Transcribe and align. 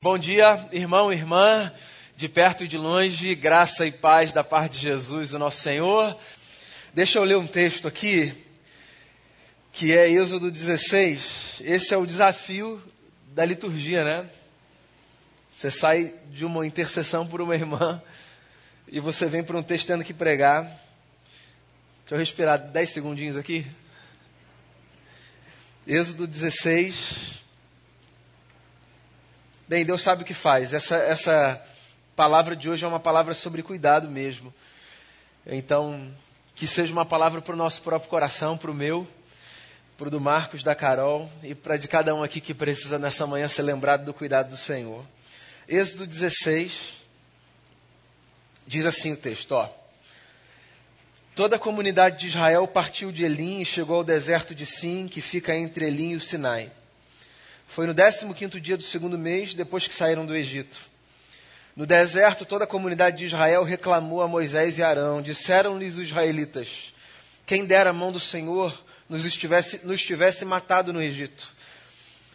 Bom 0.00 0.16
dia, 0.16 0.68
irmão, 0.70 1.12
irmã, 1.12 1.72
de 2.16 2.28
perto 2.28 2.62
e 2.62 2.68
de 2.68 2.78
longe, 2.78 3.34
graça 3.34 3.84
e 3.84 3.90
paz 3.90 4.32
da 4.32 4.44
parte 4.44 4.74
de 4.74 4.78
Jesus, 4.78 5.34
o 5.34 5.40
nosso 5.40 5.60
Senhor. 5.60 6.16
Deixa 6.94 7.18
eu 7.18 7.24
ler 7.24 7.36
um 7.36 7.48
texto 7.48 7.88
aqui, 7.88 8.32
que 9.72 9.92
é 9.92 10.08
Êxodo 10.08 10.52
16. 10.52 11.56
Esse 11.62 11.94
é 11.94 11.96
o 11.96 12.06
desafio 12.06 12.80
da 13.34 13.44
liturgia, 13.44 14.04
né? 14.04 14.30
Você 15.50 15.68
sai 15.68 16.14
de 16.30 16.44
uma 16.44 16.64
intercessão 16.64 17.26
por 17.26 17.40
uma 17.40 17.56
irmã 17.56 18.00
e 18.86 19.00
você 19.00 19.26
vem 19.26 19.42
para 19.42 19.58
um 19.58 19.64
texto 19.64 19.88
tendo 19.88 20.04
que 20.04 20.14
pregar. 20.14 20.62
Deixa 20.62 22.14
eu 22.14 22.18
respirar 22.18 22.56
10 22.56 22.88
segundinhos 22.88 23.36
aqui. 23.36 23.66
Êxodo 25.84 26.24
16, 26.24 27.42
Bem, 29.68 29.84
Deus 29.84 30.00
sabe 30.00 30.22
o 30.22 30.24
que 30.24 30.32
faz. 30.32 30.72
Essa, 30.72 30.96
essa 30.96 31.62
palavra 32.16 32.56
de 32.56 32.70
hoje 32.70 32.86
é 32.86 32.88
uma 32.88 32.98
palavra 32.98 33.34
sobre 33.34 33.62
cuidado 33.62 34.08
mesmo. 34.08 34.52
Então, 35.46 36.10
que 36.54 36.66
seja 36.66 36.90
uma 36.90 37.04
palavra 37.04 37.42
para 37.42 37.52
o 37.52 37.56
nosso 37.56 37.82
próprio 37.82 38.08
coração, 38.08 38.56
para 38.56 38.70
o 38.70 38.74
meu, 38.74 39.06
para 39.98 40.08
o 40.08 40.10
do 40.10 40.18
Marcos, 40.18 40.62
da 40.62 40.74
Carol 40.74 41.30
e 41.42 41.54
para 41.54 41.76
de 41.76 41.86
cada 41.86 42.14
um 42.14 42.22
aqui 42.22 42.40
que 42.40 42.54
precisa 42.54 42.98
nessa 42.98 43.26
manhã 43.26 43.46
ser 43.46 43.60
lembrado 43.60 44.06
do 44.06 44.14
cuidado 44.14 44.48
do 44.48 44.56
Senhor. 44.56 45.04
Êxodo 45.68 46.06
16, 46.06 46.94
diz 48.66 48.86
assim 48.86 49.12
o 49.12 49.18
texto, 49.18 49.52
ó. 49.52 49.68
Toda 51.34 51.56
a 51.56 51.58
comunidade 51.58 52.20
de 52.20 52.28
Israel 52.28 52.66
partiu 52.66 53.12
de 53.12 53.22
Elim 53.22 53.60
e 53.60 53.66
chegou 53.66 53.96
ao 53.96 54.04
deserto 54.04 54.54
de 54.54 54.64
Sim, 54.64 55.08
que 55.08 55.20
fica 55.20 55.54
entre 55.54 55.84
Elim 55.84 56.12
e 56.12 56.16
o 56.16 56.20
Sinai. 56.22 56.72
Foi 57.68 57.86
no 57.86 57.94
15 57.94 58.60
dia 58.60 58.78
do 58.78 58.82
segundo 58.82 59.18
mês, 59.18 59.52
depois 59.52 59.86
que 59.86 59.94
saíram 59.94 60.24
do 60.24 60.34
Egito. 60.34 60.78
No 61.76 61.86
deserto, 61.86 62.44
toda 62.44 62.64
a 62.64 62.66
comunidade 62.66 63.18
de 63.18 63.26
Israel 63.26 63.62
reclamou 63.62 64.22
a 64.22 64.26
Moisés 64.26 64.78
e 64.78 64.82
Arão. 64.82 65.22
Disseram-lhes 65.22 65.96
os 65.96 66.08
israelitas: 66.08 66.92
Quem 67.46 67.66
dera 67.66 67.90
a 67.90 67.92
mão 67.92 68.10
do 68.10 68.18
Senhor 68.18 68.82
nos 69.08 69.24
estivesse, 69.26 69.86
nos 69.86 70.02
tivesse 70.02 70.44
matado 70.44 70.92
no 70.92 71.00
Egito. 71.00 71.46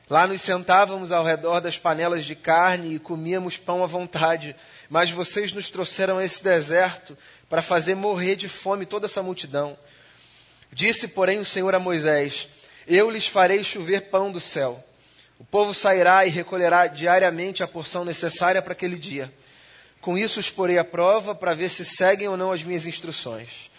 Lá 0.08 0.28
nos 0.28 0.42
sentávamos 0.42 1.12
ao 1.12 1.26
redor 1.26 1.60
das 1.60 1.78
panelas 1.78 2.26
de 2.26 2.36
carne 2.36 2.96
e 2.96 3.00
comíamos 3.00 3.58
pão 3.58 3.84
à 3.84 3.88
vontade. 3.88 4.56
Mas 4.88 5.10
vocês 5.10 5.52
nos 5.52 5.70
trouxeram 5.70 6.20
a 6.20 6.24
esse 6.24 6.44
deserto 6.44 7.18
para 7.50 7.64
fazer 7.64 7.96
morrer 7.96 8.36
de 8.36 8.48
fome 8.48 8.86
toda 8.86 9.08
essa 9.08 9.24
multidão. 9.24 9.76
Disse, 10.72 11.08
porém, 11.08 11.40
o 11.40 11.46
Senhor 11.46 11.74
a 11.74 11.80
Moisés: 11.80 12.48
Eu 12.88 13.10
lhes 13.10 13.28
farei 13.28 13.64
chover 13.64 14.10
pão 14.10 14.32
do 14.32 14.40
céu. 14.40 14.82
O 15.40 15.44
povo 15.44 15.74
sairá 15.74 16.26
e 16.26 16.30
recolherá 16.30 16.88
diariamente 16.88 17.64
a 17.64 17.68
porção 17.68 18.06
necessária 18.06 18.62
para 18.62 18.74
aquele 18.74 18.98
dia. 18.98 19.34
Com 20.00 20.18
isso 20.18 20.40
os 20.40 20.50
porei 20.50 20.78
à 20.78 20.84
prova 20.84 21.34
para 21.34 21.54
ver 21.54 21.70
se 21.70 21.86
seguem 21.86 22.28
ou 22.28 22.38
não 22.38 22.52
as 22.52 22.64
minhas 22.64 22.86
instruções. 22.86 23.72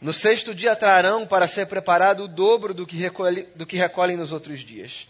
No 0.00 0.12
sexto 0.12 0.54
dia 0.54 0.76
trarão 0.76 1.26
para 1.26 1.48
ser 1.48 1.66
preparado 1.66 2.24
o 2.24 2.28
dobro 2.28 2.74
do 2.74 2.86
que, 2.86 2.96
recolhe, 2.96 3.48
do 3.54 3.64
que 3.64 3.76
recolhem 3.76 4.16
nos 4.16 4.32
outros 4.32 4.60
dias. 4.60 5.08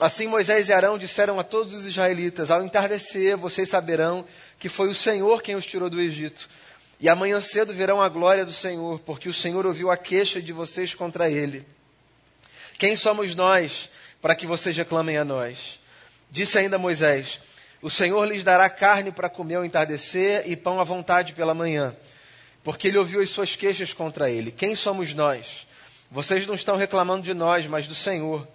Assim 0.00 0.26
Moisés 0.26 0.68
e 0.68 0.72
Arão 0.72 0.98
disseram 0.98 1.38
a 1.38 1.44
todos 1.44 1.74
os 1.74 1.86
israelitas: 1.86 2.50
Ao 2.50 2.62
entardecer, 2.62 3.36
vocês 3.36 3.68
saberão 3.68 4.24
que 4.58 4.68
foi 4.68 4.88
o 4.88 4.94
Senhor 4.94 5.42
quem 5.42 5.54
os 5.54 5.66
tirou 5.66 5.88
do 5.88 6.00
Egito. 6.00 6.48
E 6.98 7.08
amanhã 7.08 7.40
cedo 7.42 7.74
verão 7.74 8.00
a 8.00 8.08
glória 8.08 8.44
do 8.44 8.52
Senhor, 8.52 8.98
porque 9.00 9.28
o 9.28 9.34
Senhor 9.34 9.66
ouviu 9.66 9.90
a 9.90 9.96
queixa 9.96 10.40
de 10.40 10.52
vocês 10.52 10.94
contra 10.94 11.30
ele. 11.30 11.66
Quem 12.78 12.96
somos 12.96 13.34
nós 13.34 13.90
para 14.26 14.34
que 14.34 14.44
vocês 14.44 14.76
reclamem 14.76 15.16
a 15.16 15.24
nós. 15.24 15.78
Disse 16.32 16.58
ainda 16.58 16.76
Moisés: 16.76 17.38
O 17.80 17.88
Senhor 17.88 18.24
lhes 18.24 18.42
dará 18.42 18.68
carne 18.68 19.12
para 19.12 19.28
comer 19.28 19.54
ao 19.54 19.64
entardecer 19.64 20.50
e 20.50 20.56
pão 20.56 20.80
à 20.80 20.82
vontade 20.82 21.32
pela 21.32 21.54
manhã, 21.54 21.94
porque 22.64 22.88
ele 22.88 22.98
ouviu 22.98 23.20
as 23.20 23.30
suas 23.30 23.54
queixas 23.54 23.92
contra 23.92 24.28
ele. 24.28 24.50
Quem 24.50 24.74
somos 24.74 25.14
nós? 25.14 25.64
Vocês 26.10 26.44
não 26.44 26.56
estão 26.56 26.74
reclamando 26.74 27.22
de 27.22 27.32
nós, 27.34 27.68
mas 27.68 27.86
do 27.86 27.94
Senhor. 27.94 28.48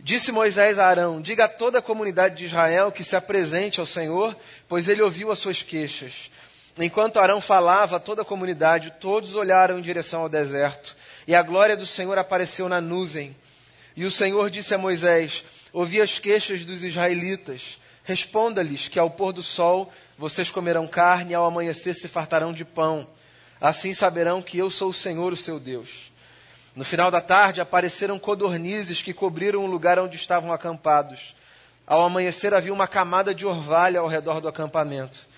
Disse 0.00 0.32
Moisés 0.32 0.80
a 0.80 0.88
Arão: 0.88 1.22
Diga 1.22 1.44
a 1.44 1.48
toda 1.48 1.78
a 1.78 1.82
comunidade 1.82 2.34
de 2.34 2.46
Israel 2.46 2.90
que 2.90 3.04
se 3.04 3.14
apresente 3.14 3.78
ao 3.78 3.86
Senhor, 3.86 4.36
pois 4.68 4.88
ele 4.88 5.00
ouviu 5.00 5.30
as 5.30 5.38
suas 5.38 5.62
queixas. 5.62 6.28
Enquanto 6.76 7.20
Arão 7.20 7.40
falava 7.40 8.00
toda 8.00 8.22
a 8.22 8.24
comunidade, 8.24 8.94
todos 8.98 9.36
olharam 9.36 9.78
em 9.78 9.82
direção 9.82 10.22
ao 10.22 10.28
deserto, 10.28 10.96
e 11.24 11.36
a 11.36 11.42
glória 11.42 11.76
do 11.76 11.86
Senhor 11.86 12.18
apareceu 12.18 12.68
na 12.68 12.80
nuvem. 12.80 13.36
E 13.98 14.04
o 14.04 14.12
Senhor 14.12 14.48
disse 14.48 14.72
a 14.72 14.78
Moisés: 14.78 15.44
Ouvi 15.72 16.00
as 16.00 16.20
queixas 16.20 16.64
dos 16.64 16.84
israelitas. 16.84 17.80
Responda-lhes 18.04 18.86
que 18.86 18.96
ao 18.96 19.10
pôr 19.10 19.32
do 19.32 19.42
sol 19.42 19.92
vocês 20.16 20.52
comerão 20.52 20.86
carne 20.86 21.32
e 21.32 21.34
ao 21.34 21.44
amanhecer 21.44 21.94
se 21.94 22.06
fartarão 22.06 22.52
de 22.52 22.64
pão. 22.64 23.08
Assim 23.60 23.92
saberão 23.92 24.40
que 24.40 24.56
eu 24.56 24.70
sou 24.70 24.90
o 24.90 24.94
Senhor, 24.94 25.32
o 25.32 25.36
seu 25.36 25.58
Deus. 25.58 26.12
No 26.76 26.84
final 26.84 27.10
da 27.10 27.20
tarde 27.20 27.60
apareceram 27.60 28.20
codornizes 28.20 29.02
que 29.02 29.12
cobriram 29.12 29.64
o 29.64 29.66
lugar 29.66 29.98
onde 29.98 30.14
estavam 30.14 30.52
acampados. 30.52 31.34
Ao 31.84 32.02
amanhecer 32.02 32.54
havia 32.54 32.72
uma 32.72 32.86
camada 32.86 33.34
de 33.34 33.44
orvalho 33.44 33.98
ao 33.98 34.06
redor 34.06 34.40
do 34.40 34.46
acampamento. 34.46 35.28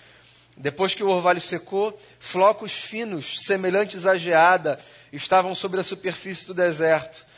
Depois 0.55 0.93
que 0.93 1.03
o 1.03 1.09
orvalho 1.09 1.41
secou, 1.41 1.99
flocos 2.19 2.73
finos, 2.73 3.41
semelhantes 3.41 4.05
à 4.05 4.15
geada, 4.15 4.77
estavam 5.11 5.55
sobre 5.55 5.79
a 5.79 5.83
superfície 5.83 6.45
do 6.45 6.53
deserto. 6.53 7.30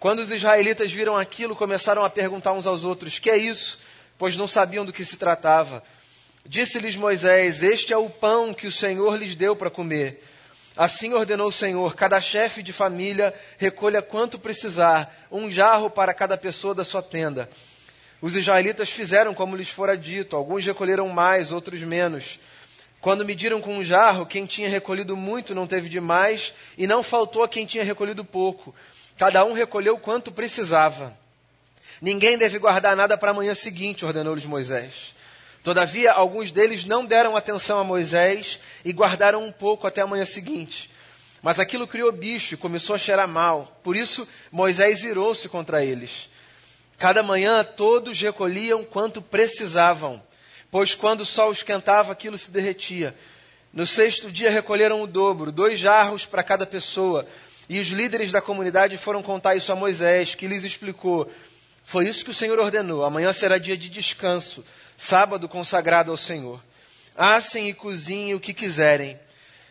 Quando 0.00 0.20
os 0.20 0.32
israelitas 0.32 0.90
viram 0.90 1.14
aquilo, 1.14 1.54
começaram 1.54 2.02
a 2.02 2.08
perguntar 2.08 2.54
uns 2.54 2.66
aos 2.66 2.84
outros: 2.84 3.18
Que 3.18 3.28
é 3.28 3.36
isso? 3.36 3.78
Pois 4.16 4.34
não 4.34 4.48
sabiam 4.48 4.82
do 4.82 4.94
que 4.94 5.04
se 5.04 5.18
tratava. 5.18 5.84
Disse-lhes 6.46 6.96
Moisés: 6.96 7.62
Este 7.62 7.92
é 7.92 7.96
o 7.98 8.08
pão 8.08 8.54
que 8.54 8.66
o 8.66 8.72
Senhor 8.72 9.14
lhes 9.16 9.36
deu 9.36 9.54
para 9.54 9.68
comer. 9.68 10.24
Assim 10.74 11.12
ordenou 11.12 11.48
o 11.48 11.52
Senhor: 11.52 11.94
cada 11.94 12.18
chefe 12.18 12.62
de 12.62 12.72
família 12.72 13.34
recolha 13.58 14.00
quanto 14.00 14.38
precisar, 14.38 15.14
um 15.30 15.50
jarro 15.50 15.90
para 15.90 16.14
cada 16.14 16.38
pessoa 16.38 16.74
da 16.74 16.82
sua 16.82 17.02
tenda. 17.02 17.50
Os 18.22 18.34
israelitas 18.34 18.88
fizeram 18.88 19.34
como 19.34 19.54
lhes 19.54 19.68
fora 19.68 19.98
dito, 19.98 20.34
alguns 20.34 20.64
recolheram 20.64 21.08
mais, 21.10 21.52
outros 21.52 21.82
menos. 21.82 22.40
Quando 23.02 23.24
mediram 23.24 23.60
com 23.60 23.76
um 23.76 23.84
jarro, 23.84 24.24
quem 24.24 24.46
tinha 24.46 24.68
recolhido 24.68 25.14
muito 25.14 25.54
não 25.54 25.66
teve 25.66 25.90
demais, 25.90 26.54
e 26.78 26.86
não 26.86 27.02
faltou 27.02 27.42
a 27.42 27.48
quem 27.48 27.66
tinha 27.66 27.84
recolhido 27.84 28.24
pouco. 28.24 28.74
Cada 29.16 29.44
um 29.44 29.52
recolheu 29.52 29.98
quanto 29.98 30.32
precisava. 30.32 31.16
Ninguém 32.00 32.38
deve 32.38 32.58
guardar 32.58 32.96
nada 32.96 33.18
para 33.18 33.30
a 33.30 33.34
manhã 33.34 33.54
seguinte, 33.54 34.04
ordenou-lhes 34.04 34.46
Moisés. 34.46 35.14
Todavia, 35.62 36.12
alguns 36.12 36.50
deles 36.50 36.84
não 36.86 37.04
deram 37.04 37.36
atenção 37.36 37.78
a 37.78 37.84
Moisés 37.84 38.58
e 38.84 38.92
guardaram 38.92 39.44
um 39.44 39.52
pouco 39.52 39.86
até 39.86 40.00
a 40.00 40.06
manhã 40.06 40.24
seguinte. 40.24 40.90
Mas 41.42 41.58
aquilo 41.58 41.86
criou 41.86 42.10
bicho 42.10 42.54
e 42.54 42.56
começou 42.56 42.94
a 42.96 42.98
cheirar 42.98 43.28
mal. 43.28 43.78
Por 43.82 43.94
isso, 43.94 44.26
Moisés 44.50 45.04
irou-se 45.04 45.48
contra 45.48 45.84
eles. 45.84 46.30
Cada 46.98 47.22
manhã 47.22 47.64
todos 47.64 48.20
recolhiam 48.20 48.84
quanto 48.84 49.22
precisavam, 49.22 50.22
pois 50.70 50.94
quando 50.94 51.22
o 51.22 51.26
sol 51.26 51.50
esquentava, 51.50 52.12
aquilo 52.12 52.36
se 52.36 52.50
derretia. 52.50 53.14
No 53.72 53.86
sexto 53.86 54.30
dia 54.30 54.50
recolheram 54.50 55.02
o 55.02 55.06
dobro, 55.06 55.50
dois 55.52 55.78
jarros 55.78 56.26
para 56.26 56.42
cada 56.42 56.66
pessoa, 56.66 57.26
e 57.70 57.78
os 57.78 57.86
líderes 57.86 58.32
da 58.32 58.40
comunidade 58.40 58.96
foram 58.96 59.22
contar 59.22 59.54
isso 59.54 59.70
a 59.70 59.76
Moisés, 59.76 60.34
que 60.34 60.48
lhes 60.48 60.64
explicou: 60.64 61.30
Foi 61.84 62.08
isso 62.08 62.24
que 62.24 62.32
o 62.32 62.34
Senhor 62.34 62.58
ordenou. 62.58 63.04
Amanhã 63.04 63.32
será 63.32 63.58
dia 63.58 63.76
de 63.76 63.88
descanso, 63.88 64.64
sábado 64.98 65.48
consagrado 65.48 66.10
ao 66.10 66.16
Senhor. 66.16 66.60
Assem 67.14 67.68
e 67.68 67.72
cozinhem 67.72 68.34
o 68.34 68.40
que 68.40 68.52
quiserem. 68.52 69.16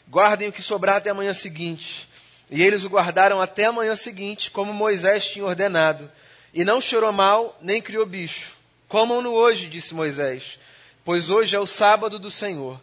Guardem 0.08 0.48
o 0.48 0.52
que 0.54 0.62
sobrar 0.62 0.96
até 0.96 1.10
a 1.10 1.14
manhã 1.14 1.34
seguinte. 1.34 2.08
E 2.50 2.64
eles 2.64 2.86
o 2.86 2.90
guardaram 2.90 3.42
até 3.42 3.66
a 3.66 3.74
manhã 3.74 3.98
seguinte, 3.98 4.50
como 4.50 4.72
Moisés 4.72 5.28
tinha 5.28 5.44
ordenado. 5.44 6.10
E 6.54 6.64
não 6.64 6.80
chorou 6.80 7.12
mal, 7.12 7.60
nem 7.62 7.82
criou 7.82 8.06
bicho. 8.06 8.54
Comam-no 8.88 9.34
hoje, 9.34 9.68
disse 9.68 9.94
Moisés, 9.94 10.58
pois 11.04 11.30
hoje 11.30 11.54
é 11.54 11.60
o 11.60 11.68
sábado 11.68 12.18
do 12.18 12.32
Senhor. 12.32 12.80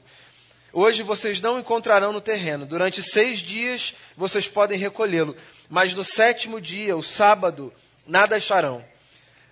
Hoje 0.79 1.03
vocês 1.03 1.41
não 1.41 1.59
encontrarão 1.59 2.13
no 2.13 2.21
terreno. 2.21 2.67
Durante 2.67 3.03
seis 3.03 3.39
dias 3.39 3.95
vocês 4.15 4.47
podem 4.47 4.79
recolhê-lo. 4.79 5.35
Mas 5.71 5.95
no 5.95 6.05
sétimo 6.05 6.61
dia, 6.61 6.95
o 6.95 7.03
sábado, 7.03 7.73
nada 8.07 8.37
acharão. 8.37 8.85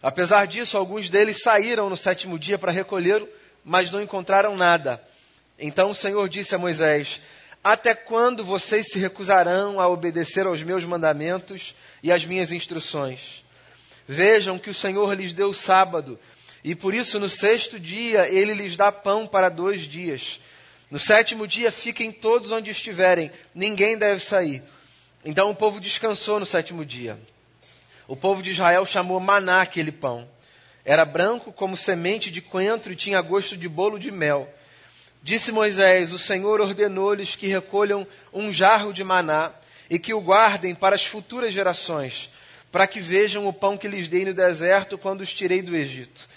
Apesar 0.02 0.46
disso, 0.46 0.76
alguns 0.76 1.08
deles 1.08 1.40
saíram 1.42 1.88
no 1.88 1.96
sétimo 1.96 2.38
dia 2.38 2.58
para 2.58 2.70
recolhê-lo, 2.70 3.26
mas 3.64 3.90
não 3.90 4.02
encontraram 4.02 4.54
nada. 4.54 5.02
Então 5.58 5.88
o 5.88 5.94
Senhor 5.94 6.28
disse 6.28 6.54
a 6.54 6.58
Moisés: 6.58 7.22
Até 7.64 7.94
quando 7.94 8.44
vocês 8.44 8.88
se 8.92 8.98
recusarão 8.98 9.80
a 9.80 9.88
obedecer 9.88 10.44
aos 10.44 10.62
meus 10.62 10.84
mandamentos 10.84 11.74
e 12.02 12.12
às 12.12 12.26
minhas 12.26 12.52
instruções? 12.52 13.42
Vejam 14.06 14.58
que 14.58 14.68
o 14.68 14.74
Senhor 14.74 15.10
lhes 15.14 15.32
deu 15.32 15.48
o 15.48 15.54
sábado, 15.54 16.20
e 16.62 16.74
por 16.74 16.92
isso 16.92 17.18
no 17.18 17.30
sexto 17.30 17.80
dia 17.80 18.28
ele 18.28 18.52
lhes 18.52 18.76
dá 18.76 18.92
pão 18.92 19.26
para 19.26 19.48
dois 19.48 19.88
dias. 19.88 20.38
No 20.94 21.00
sétimo 21.00 21.44
dia, 21.44 21.72
fiquem 21.72 22.12
todos 22.12 22.52
onde 22.52 22.70
estiverem, 22.70 23.28
ninguém 23.52 23.98
deve 23.98 24.24
sair. 24.24 24.62
Então 25.24 25.50
o 25.50 25.54
povo 25.56 25.80
descansou 25.80 26.38
no 26.38 26.46
sétimo 26.46 26.84
dia. 26.84 27.18
O 28.06 28.14
povo 28.14 28.40
de 28.40 28.52
Israel 28.52 28.86
chamou 28.86 29.18
maná 29.18 29.60
aquele 29.60 29.90
pão. 29.90 30.28
Era 30.84 31.04
branco 31.04 31.52
como 31.52 31.76
semente 31.76 32.30
de 32.30 32.40
coentro 32.40 32.92
e 32.92 32.96
tinha 32.96 33.20
gosto 33.20 33.56
de 33.56 33.68
bolo 33.68 33.98
de 33.98 34.12
mel. 34.12 34.48
Disse 35.20 35.50
Moisés: 35.50 36.12
O 36.12 36.18
Senhor 36.18 36.60
ordenou-lhes 36.60 37.34
que 37.34 37.48
recolham 37.48 38.06
um 38.32 38.52
jarro 38.52 38.92
de 38.92 39.02
maná 39.02 39.50
e 39.90 39.98
que 39.98 40.14
o 40.14 40.20
guardem 40.20 40.76
para 40.76 40.94
as 40.94 41.04
futuras 41.04 41.52
gerações, 41.52 42.30
para 42.70 42.86
que 42.86 43.00
vejam 43.00 43.48
o 43.48 43.52
pão 43.52 43.76
que 43.76 43.88
lhes 43.88 44.06
dei 44.06 44.24
no 44.24 44.32
deserto 44.32 44.96
quando 44.96 45.22
os 45.22 45.34
tirei 45.34 45.60
do 45.60 45.74
Egito. 45.74 46.28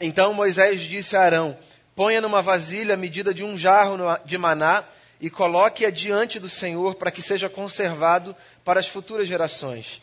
Então 0.00 0.34
Moisés 0.34 0.80
disse 0.80 1.16
a 1.16 1.20
Arão: 1.20 1.56
Ponha 1.94 2.20
numa 2.20 2.42
vasilha 2.42 2.94
a 2.94 2.96
medida 2.96 3.32
de 3.32 3.44
um 3.44 3.56
jarro 3.56 3.98
de 4.24 4.36
maná 4.36 4.82
e 5.20 5.30
coloque-a 5.30 5.90
diante 5.90 6.40
do 6.40 6.48
Senhor 6.48 6.96
para 6.96 7.10
que 7.10 7.22
seja 7.22 7.48
conservado 7.48 8.34
para 8.64 8.80
as 8.80 8.88
futuras 8.88 9.28
gerações. 9.28 10.02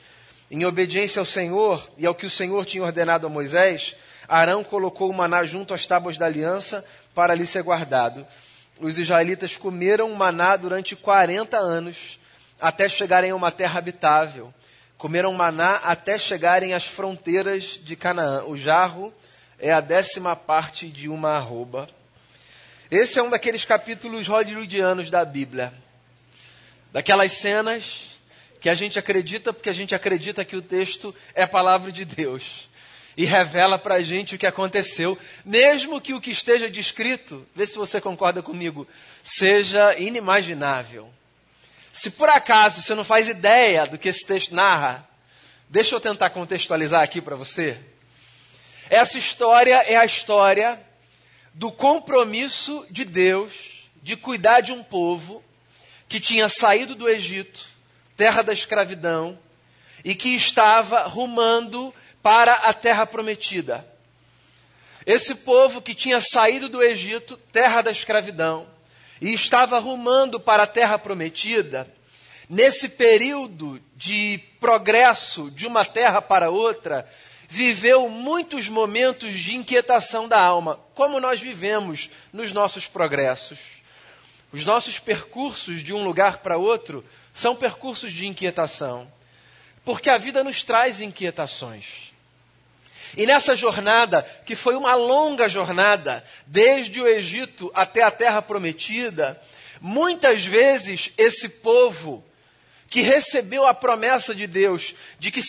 Em 0.49 0.65
obediência 0.65 1.19
ao 1.19 1.25
Senhor 1.25 1.85
e 1.97 2.05
ao 2.05 2.15
que 2.15 2.25
o 2.25 2.29
Senhor 2.29 2.65
tinha 2.65 2.83
ordenado 2.83 3.27
a 3.27 3.29
Moisés, 3.29 3.95
Arão 4.25 4.63
colocou 4.63 5.09
o 5.09 5.13
maná 5.13 5.43
junto 5.43 5.73
às 5.73 5.85
tábuas 5.85 6.17
da 6.17 6.25
aliança 6.25 6.85
para 7.13 7.33
ali 7.33 7.45
ser 7.45 7.61
guardado. 7.61 8.25
Os 8.79 8.97
israelitas 8.97 9.57
comeram 9.57 10.09
maná 10.15 10.55
durante 10.55 10.95
40 10.95 11.57
anos, 11.57 12.17
até 12.59 12.87
chegarem 12.87 13.31
a 13.31 13.35
uma 13.35 13.51
terra 13.51 13.79
habitável. 13.79 14.53
Comeram 14.97 15.33
maná 15.33 15.75
até 15.83 16.17
chegarem 16.17 16.73
às 16.73 16.85
fronteiras 16.85 17.77
de 17.83 17.97
Canaã. 17.97 18.45
O 18.45 18.57
jarro 18.57 19.13
é 19.61 19.71
a 19.71 19.79
décima 19.79 20.35
parte 20.35 20.87
de 20.87 21.07
uma 21.07 21.37
arroba. 21.37 21.87
Esse 22.89 23.19
é 23.19 23.23
um 23.23 23.29
daqueles 23.29 23.63
capítulos 23.63 24.27
hollywoodianos 24.27 25.11
da 25.11 25.23
Bíblia. 25.23 25.71
Daquelas 26.91 27.33
cenas 27.33 28.19
que 28.59 28.67
a 28.67 28.73
gente 28.73 28.97
acredita 28.97 29.53
porque 29.53 29.69
a 29.69 29.73
gente 29.73 29.93
acredita 29.93 30.43
que 30.43 30.55
o 30.55 30.61
texto 30.61 31.15
é 31.35 31.45
palavra 31.45 31.91
de 31.91 32.03
Deus 32.03 32.69
e 33.15 33.23
revela 33.23 33.77
para 33.77 33.95
a 33.95 34.01
gente 34.01 34.33
o 34.33 34.37
que 34.37 34.47
aconteceu, 34.47 35.17
mesmo 35.45 36.01
que 36.01 36.13
o 36.13 36.21
que 36.21 36.31
esteja 36.31 36.69
descrito, 36.69 37.45
vê 37.55 37.65
se 37.67 37.77
você 37.77 38.01
concorda 38.01 38.41
comigo, 38.41 38.87
seja 39.23 39.95
inimaginável. 39.99 41.07
Se 41.93 42.09
por 42.09 42.29
acaso 42.29 42.81
você 42.81 42.95
não 42.95 43.03
faz 43.03 43.29
ideia 43.29 43.85
do 43.85 43.97
que 43.97 44.09
esse 44.09 44.25
texto 44.25 44.55
narra, 44.55 45.07
deixa 45.69 45.93
eu 45.93 45.99
tentar 45.99 46.31
contextualizar 46.31 47.03
aqui 47.03 47.21
para 47.21 47.35
você. 47.35 47.77
Essa 48.91 49.17
história 49.17 49.75
é 49.87 49.95
a 49.95 50.03
história 50.03 50.77
do 51.53 51.71
compromisso 51.71 52.85
de 52.89 53.05
Deus 53.05 53.53
de 54.03 54.17
cuidar 54.17 54.59
de 54.59 54.73
um 54.73 54.83
povo 54.83 55.41
que 56.09 56.19
tinha 56.19 56.49
saído 56.49 56.93
do 56.93 57.07
Egito 57.07 57.71
terra 58.17 58.41
da 58.41 58.51
escravidão, 58.51 59.39
e 60.03 60.13
que 60.13 60.35
estava 60.35 61.07
rumando 61.07 61.93
para 62.21 62.53
a 62.53 62.73
terra 62.73 63.05
prometida. 63.05 63.87
Esse 65.05 65.33
povo 65.35 65.81
que 65.81 65.95
tinha 65.95 66.19
saído 66.19 66.67
do 66.67 66.83
Egito, 66.83 67.37
terra 67.51 67.81
da 67.81 67.91
escravidão, 67.91 68.67
e 69.21 69.33
estava 69.33 69.79
rumando 69.79 70.37
para 70.37 70.63
a 70.63 70.67
terra 70.67 70.99
prometida, 70.99 71.87
nesse 72.49 72.89
período 72.89 73.81
de 73.95 74.39
progresso 74.59 75.49
de 75.49 75.65
uma 75.65 75.85
terra 75.85 76.21
para 76.21 76.49
outra, 76.49 77.09
viveu 77.51 78.07
muitos 78.07 78.69
momentos 78.69 79.33
de 79.33 79.53
inquietação 79.53 80.25
da 80.25 80.39
alma, 80.39 80.79
como 80.95 81.19
nós 81.19 81.41
vivemos 81.41 82.09
nos 82.31 82.53
nossos 82.53 82.87
progressos. 82.87 83.59
Os 84.53 84.63
nossos 84.63 84.99
percursos 84.99 85.83
de 85.83 85.93
um 85.93 86.01
lugar 86.01 86.37
para 86.37 86.57
outro 86.57 87.03
são 87.33 87.53
percursos 87.53 88.13
de 88.13 88.25
inquietação, 88.25 89.11
porque 89.83 90.09
a 90.09 90.17
vida 90.17 90.45
nos 90.45 90.63
traz 90.63 91.01
inquietações. 91.01 92.13
E 93.17 93.25
nessa 93.25 93.53
jornada, 93.53 94.23
que 94.45 94.55
foi 94.55 94.77
uma 94.77 94.95
longa 94.95 95.49
jornada, 95.49 96.23
desde 96.47 97.01
o 97.01 97.07
Egito 97.07 97.69
até 97.75 98.01
a 98.01 98.11
terra 98.11 98.41
prometida, 98.41 99.41
muitas 99.81 100.45
vezes 100.45 101.11
esse 101.17 101.49
povo 101.49 102.23
que 102.91 102.99
recebeu 102.99 103.65
a 103.65 103.73
promessa 103.73 104.35
de 104.35 104.45
Deus 104.45 104.93
de 105.17 105.31
que, 105.31 105.41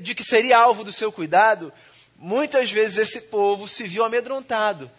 de 0.00 0.14
que 0.14 0.22
seria 0.22 0.58
alvo 0.58 0.84
do 0.84 0.92
seu 0.92 1.10
cuidado, 1.10 1.72
muitas 2.14 2.70
vezes 2.70 2.98
esse 2.98 3.22
povo 3.22 3.66
se 3.66 3.88
viu 3.88 4.04
amedrontado, 4.04 4.90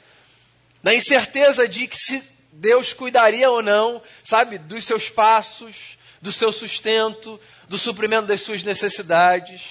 na 0.81 0.95
incerteza 0.95 1.67
de 1.67 1.87
que 1.87 1.95
se 1.95 2.23
Deus 2.51 2.91
cuidaria 2.91 3.51
ou 3.51 3.61
não, 3.61 4.01
sabe, 4.23 4.57
dos 4.57 4.83
seus 4.83 5.09
passos, 5.09 5.95
do 6.19 6.31
seu 6.31 6.51
sustento, 6.51 7.39
do 7.69 7.77
suprimento 7.77 8.25
das 8.25 8.41
suas 8.41 8.63
necessidades. 8.63 9.61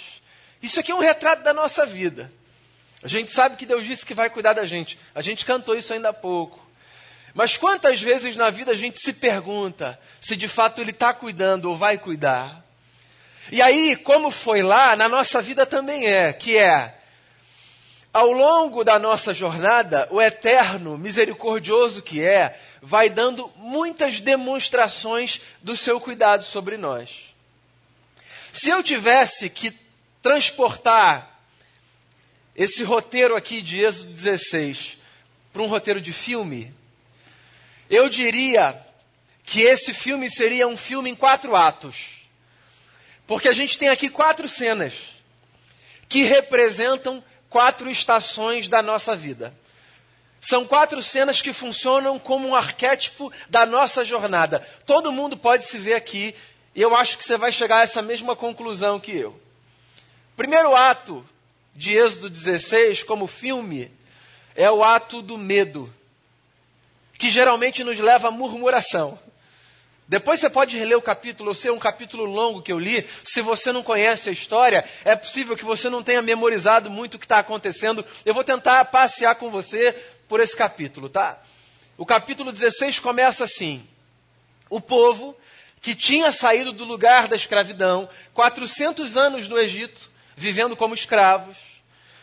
Isso 0.62 0.78
aqui 0.78 0.92
é 0.92 0.94
um 0.94 1.00
retrato 1.00 1.42
da 1.42 1.52
nossa 1.52 1.84
vida. 1.84 2.32
A 3.02 3.08
gente 3.08 3.32
sabe 3.32 3.56
que 3.56 3.66
Deus 3.66 3.84
disse 3.84 4.06
que 4.06 4.14
vai 4.14 4.30
cuidar 4.30 4.52
da 4.52 4.64
gente. 4.64 4.96
A 5.12 5.20
gente 5.20 5.44
cantou 5.44 5.74
isso 5.74 5.92
ainda 5.92 6.10
há 6.10 6.12
pouco. 6.12 6.64
Mas 7.34 7.56
quantas 7.56 8.00
vezes 8.00 8.36
na 8.36 8.50
vida 8.50 8.72
a 8.72 8.76
gente 8.76 9.00
se 9.00 9.12
pergunta 9.12 9.98
se 10.20 10.36
de 10.36 10.48
fato 10.48 10.80
Ele 10.80 10.90
está 10.90 11.14
cuidando 11.14 11.66
ou 11.66 11.76
vai 11.76 11.96
cuidar? 11.96 12.64
E 13.52 13.60
aí, 13.60 13.96
como 13.96 14.30
foi 14.30 14.62
lá, 14.62 14.94
na 14.94 15.08
nossa 15.08 15.42
vida 15.42 15.66
também 15.66 16.06
é, 16.06 16.32
que 16.32 16.56
é, 16.56 16.96
ao 18.12 18.30
longo 18.30 18.84
da 18.84 18.98
nossa 18.98 19.32
jornada, 19.32 20.08
o 20.10 20.20
eterno, 20.20 20.98
misericordioso 20.98 22.02
que 22.02 22.22
é, 22.22 22.58
vai 22.82 23.08
dando 23.08 23.50
muitas 23.56 24.20
demonstrações 24.20 25.40
do 25.62 25.76
seu 25.76 26.00
cuidado 26.00 26.44
sobre 26.44 26.76
nós. 26.76 27.34
Se 28.52 28.70
eu 28.70 28.82
tivesse 28.82 29.48
que 29.48 29.72
transportar 30.22 31.40
esse 32.54 32.82
roteiro 32.82 33.36
aqui 33.36 33.62
de 33.62 33.80
Êxodo 33.80 34.12
16 34.12 34.98
para 35.52 35.62
um 35.62 35.66
roteiro 35.66 36.00
de 36.00 36.12
filme, 36.12 36.74
eu 37.90 38.08
diria 38.08 38.80
que 39.44 39.62
esse 39.62 39.92
filme 39.92 40.30
seria 40.30 40.68
um 40.68 40.76
filme 40.76 41.10
em 41.10 41.14
quatro 41.14 41.56
atos. 41.56 42.20
Porque 43.26 43.48
a 43.48 43.52
gente 43.52 43.76
tem 43.76 43.88
aqui 43.88 44.08
quatro 44.08 44.48
cenas 44.48 44.94
que 46.08 46.22
representam 46.22 47.22
quatro 47.48 47.90
estações 47.90 48.68
da 48.68 48.80
nossa 48.80 49.16
vida. 49.16 49.52
São 50.40 50.64
quatro 50.64 51.02
cenas 51.02 51.42
que 51.42 51.52
funcionam 51.52 52.18
como 52.18 52.48
um 52.48 52.54
arquétipo 52.54 53.32
da 53.48 53.66
nossa 53.66 54.04
jornada. 54.04 54.60
Todo 54.86 55.12
mundo 55.12 55.36
pode 55.36 55.64
se 55.64 55.76
ver 55.76 55.94
aqui 55.94 56.34
e 56.74 56.80
eu 56.80 56.96
acho 56.96 57.18
que 57.18 57.24
você 57.24 57.36
vai 57.36 57.52
chegar 57.52 57.78
a 57.78 57.82
essa 57.82 58.00
mesma 58.00 58.34
conclusão 58.36 59.00
que 59.00 59.12
eu. 59.12 59.38
Primeiro 60.36 60.74
ato 60.74 61.26
de 61.74 61.92
Êxodo 61.92 62.30
16, 62.30 63.02
como 63.02 63.26
filme, 63.26 63.90
é 64.54 64.70
o 64.70 64.82
ato 64.82 65.20
do 65.20 65.36
medo, 65.36 65.92
que 67.20 67.30
geralmente 67.30 67.84
nos 67.84 67.98
leva 67.98 68.28
à 68.28 68.30
murmuração. 68.30 69.18
Depois 70.08 70.40
você 70.40 70.48
pode 70.48 70.76
reler 70.76 70.96
o 70.96 71.02
capítulo, 71.02 71.50
eu 71.50 71.54
sei, 71.54 71.70
é 71.70 71.72
um 71.72 71.78
capítulo 71.78 72.24
longo 72.24 72.62
que 72.62 72.72
eu 72.72 72.78
li. 72.78 73.06
Se 73.24 73.42
você 73.42 73.70
não 73.70 73.82
conhece 73.82 74.30
a 74.30 74.32
história, 74.32 74.82
é 75.04 75.14
possível 75.14 75.54
que 75.54 75.64
você 75.64 75.90
não 75.90 76.02
tenha 76.02 76.22
memorizado 76.22 76.90
muito 76.90 77.14
o 77.14 77.18
que 77.18 77.26
está 77.26 77.38
acontecendo. 77.38 78.04
Eu 78.24 78.32
vou 78.32 78.42
tentar 78.42 78.86
passear 78.86 79.34
com 79.34 79.50
você 79.50 79.92
por 80.26 80.40
esse 80.40 80.56
capítulo, 80.56 81.10
tá? 81.10 81.38
O 81.96 82.06
capítulo 82.06 82.50
16 82.50 82.98
começa 82.98 83.44
assim: 83.44 83.86
O 84.70 84.80
povo 84.80 85.36
que 85.82 85.94
tinha 85.94 86.32
saído 86.32 86.72
do 86.72 86.84
lugar 86.84 87.28
da 87.28 87.36
escravidão, 87.36 88.08
400 88.32 89.16
anos 89.16 89.46
no 89.46 89.58
Egito, 89.58 90.10
vivendo 90.34 90.74
como 90.74 90.94
escravos, 90.94 91.56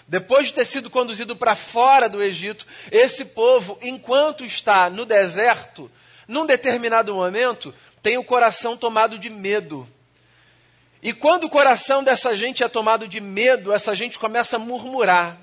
depois 0.07 0.47
de 0.47 0.53
ter 0.53 0.65
sido 0.65 0.89
conduzido 0.89 1.35
para 1.35 1.55
fora 1.55 2.07
do 2.07 2.23
Egito, 2.23 2.65
esse 2.91 3.25
povo, 3.25 3.77
enquanto 3.81 4.45
está 4.45 4.89
no 4.89 5.05
deserto, 5.05 5.91
num 6.27 6.45
determinado 6.45 7.13
momento, 7.13 7.73
tem 8.01 8.17
o 8.17 8.23
coração 8.23 8.77
tomado 8.77 9.19
de 9.19 9.29
medo. 9.29 9.87
E 11.03 11.11
quando 11.11 11.43
o 11.43 11.49
coração 11.49 12.03
dessa 12.03 12.35
gente 12.35 12.63
é 12.63 12.69
tomado 12.69 13.07
de 13.07 13.19
medo, 13.19 13.73
essa 13.73 13.93
gente 13.93 14.17
começa 14.17 14.55
a 14.55 14.59
murmurar. 14.59 15.37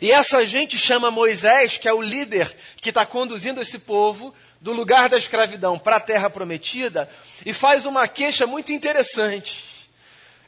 E 0.00 0.10
essa 0.10 0.44
gente 0.44 0.76
chama 0.76 1.10
Moisés, 1.10 1.78
que 1.78 1.88
é 1.88 1.92
o 1.92 2.02
líder 2.02 2.54
que 2.80 2.88
está 2.88 3.06
conduzindo 3.06 3.60
esse 3.60 3.78
povo 3.78 4.34
do 4.60 4.72
lugar 4.72 5.08
da 5.08 5.16
escravidão 5.16 5.78
para 5.78 5.96
a 5.96 6.00
terra 6.00 6.28
prometida, 6.28 7.08
e 7.46 7.52
faz 7.52 7.86
uma 7.86 8.08
queixa 8.08 8.44
muito 8.44 8.72
interessante. 8.72 9.64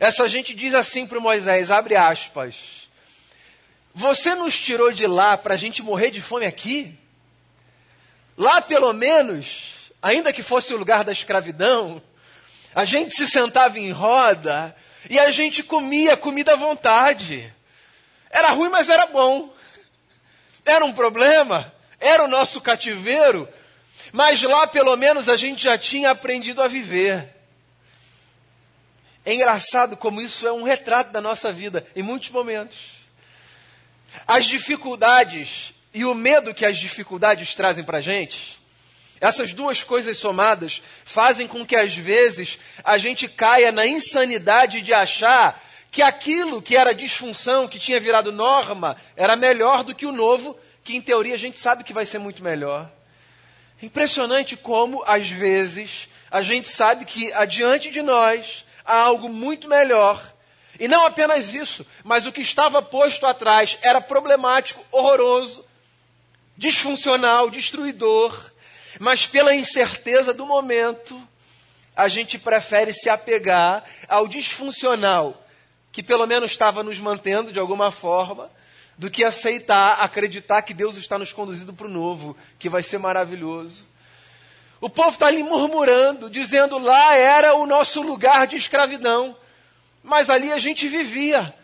Essa 0.00 0.28
gente 0.28 0.52
diz 0.52 0.74
assim 0.74 1.06
para 1.06 1.20
Moisés: 1.20 1.70
abre 1.70 1.94
aspas. 1.94 2.79
Você 3.94 4.34
nos 4.34 4.58
tirou 4.58 4.92
de 4.92 5.06
lá 5.06 5.36
para 5.36 5.54
a 5.54 5.56
gente 5.56 5.82
morrer 5.82 6.10
de 6.10 6.20
fome 6.20 6.46
aqui? 6.46 6.96
Lá, 8.36 8.62
pelo 8.62 8.92
menos, 8.92 9.92
ainda 10.02 10.32
que 10.32 10.42
fosse 10.42 10.72
o 10.72 10.76
lugar 10.76 11.04
da 11.04 11.12
escravidão, 11.12 12.00
a 12.74 12.84
gente 12.84 13.14
se 13.14 13.26
sentava 13.26 13.78
em 13.78 13.90
roda 13.90 14.74
e 15.08 15.18
a 15.18 15.30
gente 15.30 15.62
comia 15.62 16.16
comida 16.16 16.52
à 16.52 16.56
vontade. 16.56 17.52
Era 18.30 18.50
ruim, 18.50 18.70
mas 18.70 18.88
era 18.88 19.06
bom. 19.06 19.52
Era 20.64 20.84
um 20.84 20.92
problema, 20.92 21.72
era 21.98 22.22
o 22.22 22.28
nosso 22.28 22.60
cativeiro, 22.60 23.48
mas 24.12 24.40
lá 24.42 24.66
pelo 24.66 24.96
menos 24.96 25.28
a 25.28 25.36
gente 25.36 25.64
já 25.64 25.76
tinha 25.76 26.10
aprendido 26.10 26.62
a 26.62 26.68
viver. 26.68 27.28
É 29.24 29.34
engraçado 29.34 29.96
como 29.96 30.20
isso 30.20 30.46
é 30.46 30.52
um 30.52 30.62
retrato 30.62 31.10
da 31.10 31.20
nossa 31.20 31.52
vida 31.52 31.86
em 31.96 32.02
muitos 32.02 32.30
momentos. 32.30 32.99
As 34.26 34.44
dificuldades 34.44 35.74
e 35.92 36.04
o 36.04 36.14
medo 36.14 36.54
que 36.54 36.64
as 36.64 36.76
dificuldades 36.76 37.54
trazem 37.54 37.84
para 37.84 37.98
a 37.98 38.02
gente, 38.02 38.60
essas 39.20 39.52
duas 39.52 39.82
coisas 39.82 40.16
somadas 40.16 40.80
fazem 41.04 41.46
com 41.46 41.66
que 41.66 41.76
às 41.76 41.94
vezes 41.94 42.58
a 42.82 42.96
gente 42.96 43.28
caia 43.28 43.70
na 43.70 43.86
insanidade 43.86 44.80
de 44.80 44.94
achar 44.94 45.62
que 45.90 46.00
aquilo 46.00 46.62
que 46.62 46.76
era 46.76 46.94
disfunção, 46.94 47.68
que 47.68 47.78
tinha 47.78 48.00
virado 48.00 48.32
norma, 48.32 48.96
era 49.16 49.36
melhor 49.36 49.84
do 49.84 49.94
que 49.94 50.06
o 50.06 50.12
novo, 50.12 50.56
que 50.82 50.96
em 50.96 51.00
teoria 51.02 51.34
a 51.34 51.38
gente 51.38 51.58
sabe 51.58 51.84
que 51.84 51.92
vai 51.92 52.06
ser 52.06 52.18
muito 52.18 52.42
melhor. 52.42 52.90
Impressionante 53.82 54.56
como, 54.56 55.02
às 55.06 55.28
vezes, 55.28 56.08
a 56.30 56.42
gente 56.42 56.68
sabe 56.68 57.04
que 57.04 57.32
adiante 57.32 57.90
de 57.90 58.02
nós 58.02 58.64
há 58.84 59.00
algo 59.00 59.28
muito 59.28 59.68
melhor. 59.68 60.22
E 60.80 60.88
não 60.88 61.04
apenas 61.04 61.52
isso, 61.52 61.86
mas 62.02 62.24
o 62.24 62.32
que 62.32 62.40
estava 62.40 62.80
posto 62.80 63.26
atrás 63.26 63.76
era 63.82 64.00
problemático, 64.00 64.82
horroroso, 64.90 65.62
disfuncional, 66.56 67.50
destruidor. 67.50 68.50
Mas 68.98 69.26
pela 69.26 69.54
incerteza 69.54 70.32
do 70.32 70.46
momento, 70.46 71.20
a 71.94 72.08
gente 72.08 72.38
prefere 72.38 72.94
se 72.94 73.10
apegar 73.10 73.84
ao 74.08 74.26
disfuncional, 74.26 75.46
que 75.92 76.02
pelo 76.02 76.26
menos 76.26 76.50
estava 76.50 76.82
nos 76.82 76.98
mantendo 76.98 77.52
de 77.52 77.58
alguma 77.58 77.90
forma, 77.90 78.48
do 78.96 79.10
que 79.10 79.22
aceitar, 79.22 80.00
acreditar 80.00 80.62
que 80.62 80.72
Deus 80.72 80.96
está 80.96 81.18
nos 81.18 81.30
conduzindo 81.30 81.74
para 81.74 81.86
o 81.86 81.90
novo, 81.90 82.34
que 82.58 82.70
vai 82.70 82.82
ser 82.82 82.96
maravilhoso. 82.96 83.84
O 84.80 84.88
povo 84.88 85.10
está 85.10 85.26
ali 85.26 85.42
murmurando, 85.42 86.30
dizendo 86.30 86.78
lá 86.78 87.14
era 87.16 87.54
o 87.54 87.66
nosso 87.66 88.00
lugar 88.00 88.46
de 88.46 88.56
escravidão, 88.56 89.36
mas 90.02 90.30
ali 90.30 90.52
a 90.52 90.58
gente 90.58 90.88
vivia. 90.88 91.54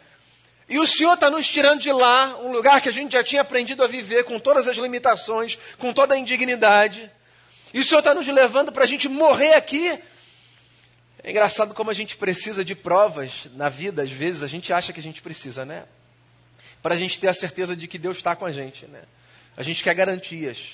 E 0.69 0.79
o 0.79 0.87
Senhor 0.87 1.15
está 1.15 1.31
nos 1.31 1.49
tirando 1.49 1.81
de 1.81 1.93
lá, 1.93 2.39
um 2.39 2.51
lugar 2.51 2.81
que 2.81 2.89
a 2.89 2.93
gente 2.93 3.13
já 3.13 3.23
tinha 3.23 3.43
aprendido 3.43 3.85
a 3.85 3.87
viver, 3.87 4.25
com 4.25 4.39
todas 4.39 4.67
as 4.67 4.77
limitações, 4.77 5.57
com 5.79 5.93
toda 5.93 6.15
a 6.15 6.19
indignidade. 6.19 7.11
E 7.73 7.81
o 7.81 7.85
Senhor 7.85 8.01
está 8.01 8.15
nos 8.15 8.27
levando 8.27 8.73
para 8.73 8.85
a 8.85 8.87
gente 8.87 9.09
morrer 9.09 9.55
aqui. 9.55 9.99
É 11.23 11.31
engraçado 11.31 11.75
como 11.75 11.91
a 11.91 11.95
gente 11.95 12.17
precisa 12.17 12.65
de 12.65 12.75
provas 12.75 13.49
na 13.55 13.69
vida, 13.69 14.03
às 14.03 14.11
vezes 14.11 14.43
a 14.43 14.47
gente 14.47 14.73
acha 14.73 14.93
que 14.93 15.01
a 15.01 15.03
gente 15.03 15.23
precisa, 15.23 15.65
né? 15.65 15.85
Para 16.83 16.95
a 16.95 16.99
gente 16.99 17.19
ter 17.19 17.29
a 17.29 17.35
certeza 17.35 17.77
de 17.77 17.87
que 17.87 17.99
Deus 17.99 18.17
está 18.17 18.35
com 18.35 18.45
a 18.45 18.53
gente, 18.53 18.87
né? 18.87 19.03
A 19.57 19.63
gente 19.63 19.83
quer 19.83 19.95
garantias. 19.95 20.73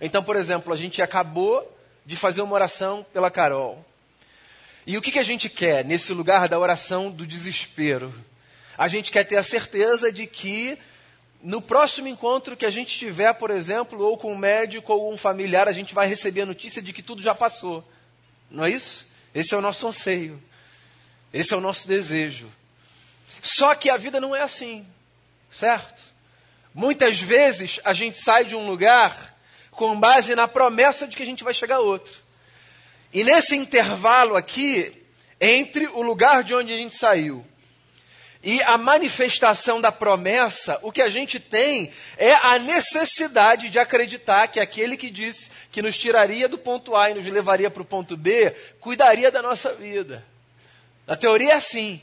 Então, 0.00 0.22
por 0.22 0.36
exemplo, 0.36 0.72
a 0.72 0.76
gente 0.76 1.00
acabou 1.00 1.78
de 2.04 2.16
fazer 2.16 2.42
uma 2.42 2.54
oração 2.54 3.06
pela 3.12 3.30
Carol. 3.30 3.84
E 4.86 4.96
o 4.96 5.02
que, 5.02 5.12
que 5.12 5.18
a 5.18 5.24
gente 5.24 5.48
quer 5.48 5.84
nesse 5.84 6.12
lugar 6.12 6.48
da 6.48 6.58
oração 6.58 7.10
do 7.10 7.26
desespero? 7.26 8.12
A 8.76 8.88
gente 8.88 9.12
quer 9.12 9.24
ter 9.24 9.36
a 9.36 9.42
certeza 9.42 10.12
de 10.12 10.26
que 10.26 10.76
no 11.42 11.60
próximo 11.60 12.08
encontro 12.08 12.56
que 12.56 12.66
a 12.66 12.70
gente 12.70 12.96
tiver, 12.98 13.32
por 13.34 13.50
exemplo, 13.50 14.00
ou 14.00 14.16
com 14.16 14.32
um 14.32 14.36
médico 14.36 14.92
ou 14.92 15.12
um 15.12 15.16
familiar, 15.16 15.68
a 15.68 15.72
gente 15.72 15.94
vai 15.94 16.06
receber 16.06 16.42
a 16.42 16.46
notícia 16.46 16.80
de 16.80 16.92
que 16.92 17.02
tudo 17.02 17.22
já 17.22 17.34
passou. 17.34 17.86
Não 18.50 18.64
é 18.64 18.70
isso? 18.70 19.06
Esse 19.34 19.54
é 19.54 19.58
o 19.58 19.60
nosso 19.60 19.86
anseio. 19.86 20.42
Esse 21.32 21.54
é 21.54 21.56
o 21.56 21.60
nosso 21.60 21.88
desejo. 21.88 22.48
Só 23.42 23.74
que 23.74 23.90
a 23.90 23.96
vida 23.96 24.20
não 24.20 24.36
é 24.36 24.42
assim, 24.42 24.86
certo? 25.50 26.02
Muitas 26.74 27.20
vezes 27.20 27.80
a 27.84 27.92
gente 27.92 28.18
sai 28.18 28.44
de 28.44 28.54
um 28.54 28.66
lugar 28.66 29.36
com 29.70 29.98
base 29.98 30.34
na 30.34 30.46
promessa 30.46 31.06
de 31.06 31.16
que 31.16 31.22
a 31.22 31.26
gente 31.26 31.42
vai 31.42 31.54
chegar 31.54 31.76
a 31.76 31.80
outro. 31.80 32.21
E 33.12 33.22
nesse 33.22 33.56
intervalo 33.56 34.36
aqui, 34.36 34.92
entre 35.40 35.86
o 35.88 36.02
lugar 36.02 36.42
de 36.42 36.54
onde 36.54 36.72
a 36.72 36.76
gente 36.76 36.96
saiu 36.96 37.44
e 38.42 38.60
a 38.62 38.76
manifestação 38.76 39.80
da 39.80 39.92
promessa, 39.92 40.78
o 40.82 40.90
que 40.90 41.00
a 41.00 41.08
gente 41.08 41.38
tem 41.38 41.92
é 42.16 42.34
a 42.34 42.58
necessidade 42.58 43.70
de 43.70 43.78
acreditar 43.78 44.48
que 44.48 44.58
aquele 44.58 44.96
que 44.96 45.10
disse 45.10 45.48
que 45.70 45.80
nos 45.80 45.96
tiraria 45.96 46.48
do 46.48 46.58
ponto 46.58 46.96
A 46.96 47.10
e 47.10 47.14
nos 47.14 47.24
levaria 47.24 47.70
para 47.70 47.82
o 47.82 47.84
ponto 47.84 48.16
B, 48.16 48.50
cuidaria 48.80 49.30
da 49.30 49.40
nossa 49.40 49.72
vida. 49.74 50.24
Na 51.06 51.14
teoria 51.14 51.52
é 51.52 51.56
assim. 51.56 52.02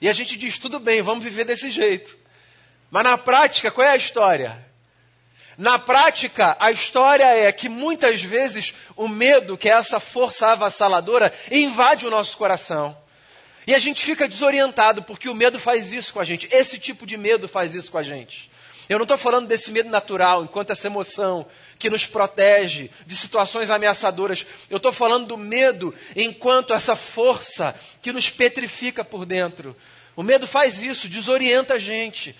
E 0.00 0.08
a 0.08 0.14
gente 0.14 0.38
diz, 0.38 0.58
tudo 0.58 0.80
bem, 0.80 1.02
vamos 1.02 1.22
viver 1.22 1.44
desse 1.44 1.70
jeito. 1.70 2.16
Mas 2.90 3.04
na 3.04 3.18
prática, 3.18 3.70
qual 3.70 3.86
é 3.86 3.90
a 3.90 3.96
história? 3.96 4.69
Na 5.60 5.78
prática, 5.78 6.56
a 6.58 6.72
história 6.72 7.26
é 7.26 7.52
que 7.52 7.68
muitas 7.68 8.22
vezes 8.22 8.72
o 8.96 9.06
medo, 9.06 9.58
que 9.58 9.68
é 9.68 9.72
essa 9.72 10.00
força 10.00 10.46
avassaladora, 10.46 11.30
invade 11.50 12.06
o 12.06 12.10
nosso 12.10 12.34
coração. 12.38 12.96
E 13.66 13.74
a 13.74 13.78
gente 13.78 14.02
fica 14.02 14.26
desorientado, 14.26 15.02
porque 15.02 15.28
o 15.28 15.34
medo 15.34 15.58
faz 15.58 15.92
isso 15.92 16.14
com 16.14 16.20
a 16.20 16.24
gente. 16.24 16.48
Esse 16.50 16.78
tipo 16.78 17.04
de 17.04 17.18
medo 17.18 17.46
faz 17.46 17.74
isso 17.74 17.92
com 17.92 17.98
a 17.98 18.02
gente. 18.02 18.50
Eu 18.88 18.96
não 18.96 19.02
estou 19.02 19.18
falando 19.18 19.48
desse 19.48 19.70
medo 19.70 19.90
natural, 19.90 20.44
enquanto 20.44 20.70
essa 20.70 20.86
emoção 20.86 21.46
que 21.78 21.90
nos 21.90 22.06
protege 22.06 22.90
de 23.04 23.14
situações 23.14 23.68
ameaçadoras. 23.68 24.46
Eu 24.70 24.78
estou 24.78 24.92
falando 24.92 25.26
do 25.26 25.36
medo 25.36 25.94
enquanto 26.16 26.72
essa 26.72 26.96
força 26.96 27.78
que 28.00 28.14
nos 28.14 28.30
petrifica 28.30 29.04
por 29.04 29.26
dentro. 29.26 29.76
O 30.16 30.22
medo 30.22 30.46
faz 30.46 30.82
isso, 30.82 31.06
desorienta 31.06 31.74
a 31.74 31.78
gente. 31.78 32.34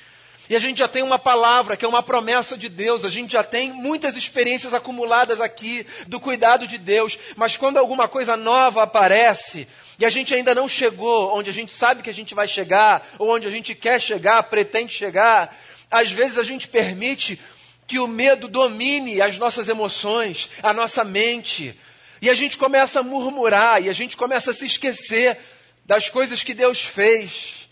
E 0.51 0.57
a 0.57 0.59
gente 0.59 0.79
já 0.79 0.89
tem 0.89 1.05
uma 1.05 1.17
palavra, 1.17 1.77
que 1.77 1.85
é 1.85 1.89
uma 1.89 2.03
promessa 2.03 2.59
de 2.59 2.69
Deus, 2.69 3.05
a 3.05 3.09
gente 3.09 3.35
já 3.35 3.45
tem 3.45 3.73
muitas 3.73 4.17
experiências 4.17 4.75
acumuladas 4.75 5.41
aqui 5.41 5.87
do 6.09 6.19
cuidado 6.19 6.67
de 6.67 6.77
Deus, 6.77 7.17
mas 7.37 7.57
quando 7.57 7.77
alguma 7.77 8.09
coisa 8.09 8.37
nova 8.37 8.83
aparece, 8.83 9.69
e 9.97 10.05
a 10.05 10.11
gente 10.11 10.35
ainda 10.35 10.53
não 10.53 10.69
chegou 10.69 11.39
onde 11.39 11.49
a 11.49 11.53
gente 11.53 11.71
sabe 11.71 12.03
que 12.03 12.11
a 12.11 12.13
gente 12.15 12.35
vai 12.35 12.49
chegar, 12.49 13.11
ou 13.17 13.33
onde 13.33 13.47
a 13.47 13.51
gente 13.51 13.77
quer 13.77 14.01
chegar, 14.01 14.43
pretende 14.43 14.93
chegar, 14.93 15.57
às 15.89 16.11
vezes 16.11 16.37
a 16.37 16.43
gente 16.43 16.67
permite 16.67 17.39
que 17.87 18.01
o 18.01 18.09
medo 18.09 18.49
domine 18.49 19.23
as 19.23 19.39
nossas 19.39 19.69
emoções, 19.69 20.51
a 20.65 20.73
nossa 20.73 21.05
mente, 21.05 21.79
e 22.21 22.29
a 22.29 22.35
gente 22.35 22.59
começa 22.59 22.99
a 22.99 23.05
murmurar, 23.05 23.85
e 23.85 23.89
a 23.89 23.93
gente 23.93 24.17
começa 24.17 24.51
a 24.51 24.55
se 24.55 24.67
esquecer 24.67 25.39
das 25.87 26.11
coisas 26.11 26.43
que 26.43 26.55
Deus 26.55 26.81
fez. 26.81 27.70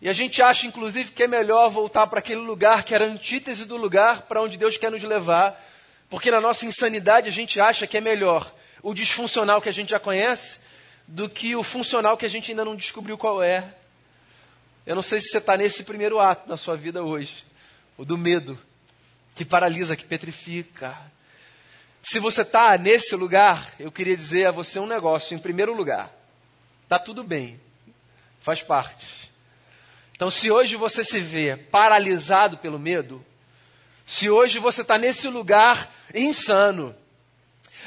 E 0.00 0.08
a 0.08 0.12
gente 0.12 0.40
acha, 0.40 0.66
inclusive, 0.66 1.10
que 1.10 1.24
é 1.24 1.26
melhor 1.26 1.68
voltar 1.70 2.06
para 2.06 2.20
aquele 2.20 2.40
lugar 2.40 2.84
que 2.84 2.94
era 2.94 3.04
antítese 3.04 3.64
do 3.64 3.76
lugar 3.76 4.22
para 4.22 4.40
onde 4.40 4.56
Deus 4.56 4.76
quer 4.76 4.90
nos 4.92 5.02
levar, 5.02 5.60
porque 6.08 6.30
na 6.30 6.40
nossa 6.40 6.64
insanidade 6.66 7.28
a 7.28 7.32
gente 7.32 7.60
acha 7.60 7.86
que 7.86 7.96
é 7.96 8.00
melhor 8.00 8.52
o 8.82 8.94
disfuncional 8.94 9.60
que 9.60 9.68
a 9.68 9.72
gente 9.72 9.90
já 9.90 9.98
conhece 9.98 10.60
do 11.06 11.28
que 11.28 11.56
o 11.56 11.62
funcional 11.62 12.16
que 12.16 12.26
a 12.26 12.30
gente 12.30 12.50
ainda 12.50 12.64
não 12.64 12.76
descobriu 12.76 13.18
qual 13.18 13.42
é. 13.42 13.74
Eu 14.86 14.94
não 14.94 15.02
sei 15.02 15.20
se 15.20 15.28
você 15.28 15.38
está 15.38 15.56
nesse 15.56 15.82
primeiro 15.82 16.20
ato 16.20 16.48
na 16.48 16.56
sua 16.56 16.76
vida 16.76 17.02
hoje, 17.02 17.44
o 17.96 18.04
do 18.04 18.16
medo, 18.16 18.58
que 19.34 19.44
paralisa, 19.44 19.96
que 19.96 20.04
petrifica. 20.04 20.96
Se 22.02 22.20
você 22.20 22.42
está 22.42 22.78
nesse 22.78 23.16
lugar, 23.16 23.74
eu 23.80 23.90
queria 23.90 24.16
dizer 24.16 24.46
a 24.46 24.50
você 24.50 24.78
um 24.78 24.86
negócio. 24.86 25.34
Em 25.34 25.38
primeiro 25.38 25.74
lugar, 25.74 26.12
está 26.84 26.98
tudo 26.98 27.24
bem, 27.24 27.60
faz 28.40 28.62
parte. 28.62 29.27
Então, 30.18 30.30
se 30.30 30.50
hoje 30.50 30.74
você 30.74 31.04
se 31.04 31.20
vê 31.20 31.56
paralisado 31.56 32.58
pelo 32.58 32.76
medo, 32.76 33.24
se 34.04 34.28
hoje 34.28 34.58
você 34.58 34.82
está 34.82 34.98
nesse 34.98 35.28
lugar 35.28 35.94
insano 36.12 36.92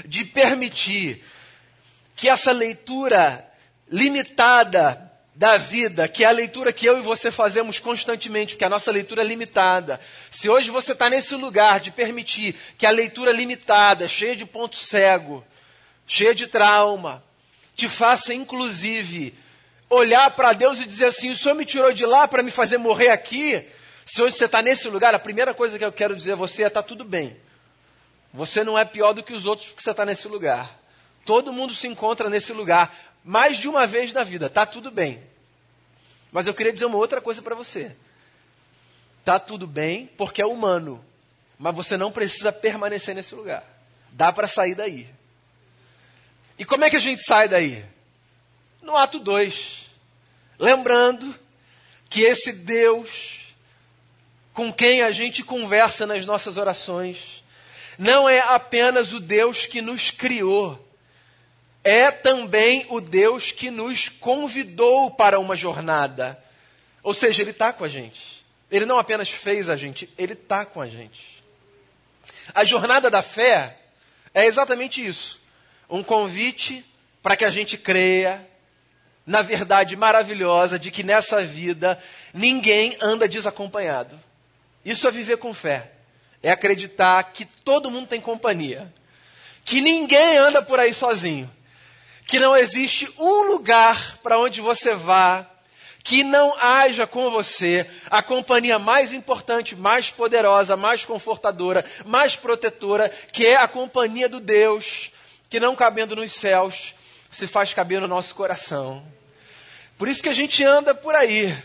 de 0.06 0.24
permitir 0.24 1.22
que 2.16 2.30
essa 2.30 2.54
leitura 2.54 3.46
limitada 3.86 5.12
da 5.36 5.58
vida, 5.58 6.08
que 6.08 6.24
é 6.24 6.28
a 6.28 6.32
leitura 6.32 6.72
que 6.72 6.86
eu 6.86 6.98
e 6.98 7.02
você 7.02 7.30
fazemos 7.30 7.80
constantemente, 7.80 8.54
porque 8.54 8.64
a 8.64 8.70
nossa 8.70 8.94
leitura 8.94 9.24
é 9.24 9.26
limitada. 9.26 10.00
Se 10.32 10.48
hoje 10.48 10.72
você 10.72 10.94
está 10.94 11.10
nesse 11.10 11.36
lugar 11.36 11.82
de 11.82 11.92
permitir 11.92 12.56
que 12.78 12.86
a 12.86 12.92
leitura 12.92 13.34
limitada, 13.34 14.08
cheia 14.08 14.38
de 14.38 14.46
ponto 14.46 14.78
cego, 14.78 15.46
cheia 16.08 16.34
de 16.34 16.48
trauma, 16.48 17.22
te 17.76 17.90
faça 17.90 18.34
inclusive 18.34 19.34
olhar 19.92 20.32
para 20.32 20.54
Deus 20.54 20.80
e 20.80 20.86
dizer 20.86 21.06
assim: 21.08 21.30
o 21.30 21.36
Senhor 21.36 21.54
me 21.54 21.66
tirou 21.66 21.94
de 21.94 22.06
lá 22.06 22.28
para 22.28 22.42
me 22.42 22.50
fazer 22.50 22.78
morrer 22.78 23.10
aqui. 23.10 23.64
Se 24.06 24.22
hoje 24.22 24.36
você 24.36 24.46
está 24.46 24.62
nesse 24.62 24.88
lugar, 24.88 25.14
a 25.14 25.20
primeira 25.20 25.54
coisa 25.54 25.78
que 25.78 25.86
eu 25.86 25.92
quero 25.92 26.16
dizer 26.16 26.32
a 26.32 26.36
você 26.36 26.64
é: 26.64 26.68
está 26.68 26.82
tudo 26.82 27.04
bem. 27.04 27.38
Você 28.34 28.64
não 28.64 28.80
é 28.80 28.86
pior 28.86 29.14
do 29.14 29.22
que 29.22 29.34
os 29.34 29.46
outros 29.46 29.70
porque 29.70 29.84
você 29.84 29.92
está 29.92 30.06
nesse 30.06 30.28
lugar. 30.28 30.80
Todo 31.26 31.54
mundo 31.54 31.74
se 31.74 31.88
encontra 31.88 32.30
nesse 32.30 32.54
lugar 32.54 32.96
mais 33.24 33.58
de 33.58 33.68
uma 33.68 33.86
vez 33.86 34.14
na 34.14 34.24
vida. 34.24 34.48
Está 34.48 34.66
tudo 34.66 34.90
bem. 34.90 35.22
Mas 36.32 36.48
eu 36.48 36.54
queria 36.54 36.72
dizer 36.72 36.86
uma 36.86 36.98
outra 36.98 37.20
coisa 37.20 37.42
para 37.42 37.54
você. 37.54 37.96
Está 39.20 39.38
tudo 39.38 39.68
bem 39.68 40.10
porque 40.18 40.42
é 40.42 40.46
humano. 40.46 41.04
Mas 41.60 41.76
você 41.76 41.98
não 41.98 42.12
precisa 42.12 42.52
permanecer 42.52 43.14
nesse 43.14 43.36
lugar. 43.36 43.64
Dá 44.12 44.32
para 44.32 44.48
sair 44.48 44.74
daí. 44.74 45.08
E 46.58 46.66
como 46.66 46.86
é 46.86 46.90
que 46.90 46.96
a 46.96 47.02
gente 47.02 47.22
sai 47.24 47.48
daí? 47.48 47.86
No 48.82 48.96
ato 48.96 49.20
2. 49.20 49.86
Lembrando 50.60 51.34
que 52.10 52.22
esse 52.22 52.52
Deus 52.52 53.40
com 54.54 54.72
quem 54.72 55.02
a 55.02 55.12
gente 55.12 55.44
conversa 55.44 56.06
nas 56.06 56.26
nossas 56.26 56.58
orações 56.58 57.44
não 57.98 58.28
é 58.28 58.40
apenas 58.40 59.14
o 59.14 59.20
Deus 59.20 59.66
que 59.66 59.82
nos 59.82 60.12
criou, 60.12 60.88
é 61.84 62.12
também 62.12 62.86
o 62.90 63.00
Deus 63.00 63.52
que 63.52 63.70
nos 63.70 64.10
convidou 64.10 65.12
para 65.12 65.40
uma 65.40 65.56
jornada. 65.56 66.42
Ou 67.04 67.14
seja, 67.14 67.42
Ele 67.42 67.52
está 67.52 67.72
com 67.72 67.84
a 67.84 67.88
gente. 67.88 68.42
Ele 68.72 68.86
não 68.86 68.98
apenas 68.98 69.30
fez 69.30 69.70
a 69.70 69.76
gente, 69.76 70.10
ele 70.18 70.32
está 70.32 70.66
com 70.66 70.80
a 70.80 70.88
gente. 70.88 71.44
A 72.56 72.64
jornada 72.64 73.10
da 73.10 73.22
fé 73.22 73.78
é 74.34 74.46
exatamente 74.46 75.06
isso: 75.06 75.38
um 75.90 76.02
convite 76.02 76.86
para 77.22 77.36
que 77.36 77.44
a 77.44 77.50
gente 77.50 77.78
creia 77.78 78.48
na 79.32 79.42
verdade 79.42 79.96
maravilhosa 79.96 80.78
de 80.78 80.92
que 80.92 81.02
nessa 81.02 81.44
vida 81.44 81.98
ninguém 82.34 82.98
anda 83.02 83.28
desacompanhado. 83.28 84.20
Isso 84.84 85.08
é 85.08 85.12
viver 85.12 85.38
com 85.38 85.54
fé. 85.54 85.92
É 86.44 86.52
acreditar 86.52 87.24
que 87.32 87.46
todo 87.46 87.90
mundo 87.90 88.08
tem 88.08 88.20
companhia. 88.20 88.94
Que 89.64 89.80
ninguém 89.80 90.38
anda 90.38 90.62
por 90.62 90.80
aí 90.80 90.94
sozinho. 90.94 91.50
Que 92.26 92.40
não 92.40 92.56
existe 92.56 93.12
um 93.18 93.44
lugar 93.44 94.18
para 94.22 94.38
onde 94.38 94.60
você 94.60 94.94
vá 94.94 95.48
que 96.04 96.24
não 96.24 96.58
haja 96.58 97.06
com 97.06 97.30
você 97.30 97.86
a 98.10 98.24
companhia 98.24 98.80
mais 98.80 99.14
importante, 99.14 99.76
mais 99.76 100.10
poderosa, 100.10 100.76
mais 100.76 101.06
confortadora, 101.06 101.86
mais 102.04 102.36
protetora, 102.36 103.08
que 103.32 103.46
é 103.46 103.56
a 103.56 103.68
companhia 103.68 104.28
do 104.28 104.40
Deus, 104.40 105.12
que 105.48 105.60
não 105.60 105.76
cabendo 105.76 106.16
nos 106.16 106.32
céus, 106.32 106.96
se 107.30 107.46
faz 107.46 107.72
caber 107.72 108.02
no 108.02 108.08
nosso 108.08 108.34
coração. 108.34 109.06
Por 110.02 110.10
isso 110.10 110.24
que 110.24 110.30
a 110.30 110.34
gente 110.34 110.64
anda 110.64 110.96
por 110.96 111.14
aí. 111.14 111.56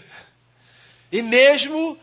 E 1.11 1.23
mesmo 1.23 1.99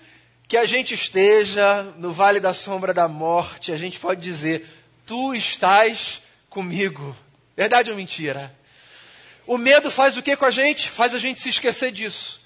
que 0.48 0.58
a 0.58 0.66
gente 0.66 0.96
esteja 0.96 1.84
no 1.96 2.12
vale 2.12 2.40
da 2.40 2.56
sombra 2.56 2.92
da 2.92 3.08
morte, 3.08 3.72
a 3.72 3.78
gente 3.78 4.00
pode 4.00 4.20
dizer: 4.20 4.66
Tu 5.06 5.36
estás 5.36 6.24
comigo. 6.50 7.16
Verdade 7.56 7.92
ou 7.92 7.96
mentira? 7.96 8.52
O 9.46 9.60
medo 9.60 9.92
faz 9.92 10.18
o 10.18 10.24
que 10.24 10.36
com 10.36 10.46
a 10.46 10.50
gente? 10.50 10.90
Faz 10.90 11.14
a 11.14 11.20
gente 11.20 11.40
se 11.40 11.50
esquecer 11.50 11.92
disso. 11.92 12.42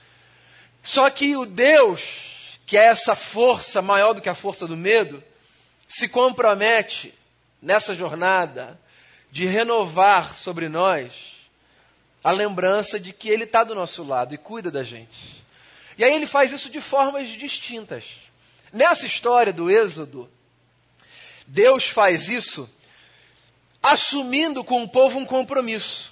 Só 0.84 1.10
que 1.10 1.38
o 1.38 1.46
Deus, 1.46 2.60
que 2.66 2.76
é 2.76 2.88
essa 2.88 3.16
força 3.16 3.82
maior 3.82 4.12
do 4.12 4.22
que 4.22 4.28
a 4.28 4.36
força 4.36 4.68
do 4.68 4.76
medo, 4.76 5.24
se 5.88 6.10
compromete 6.10 7.14
nessa 7.62 7.96
jornada 7.96 8.78
de 9.32 9.46
renovar 9.46 10.38
sobre 10.38 10.68
nós 10.68 11.37
a 12.28 12.32
lembrança 12.32 13.00
de 13.00 13.14
que 13.14 13.30
Ele 13.30 13.46
está 13.46 13.64
do 13.64 13.74
nosso 13.74 14.04
lado 14.04 14.36
e 14.36 14.38
cuida 14.38 14.70
da 14.70 14.84
gente. 14.84 15.42
E 15.98 16.04
aí 16.04 16.14
ele 16.14 16.28
faz 16.28 16.52
isso 16.52 16.70
de 16.70 16.82
formas 16.82 17.30
distintas. 17.30 18.04
Nessa 18.74 19.06
história 19.06 19.54
do 19.54 19.72
Êxodo, 19.72 20.30
Deus 21.48 21.88
faz 21.88 22.28
isso 22.28 22.70
assumindo 23.82 24.62
com 24.62 24.84
o 24.84 24.90
povo 24.90 25.18
um 25.18 25.26
compromisso 25.26 26.12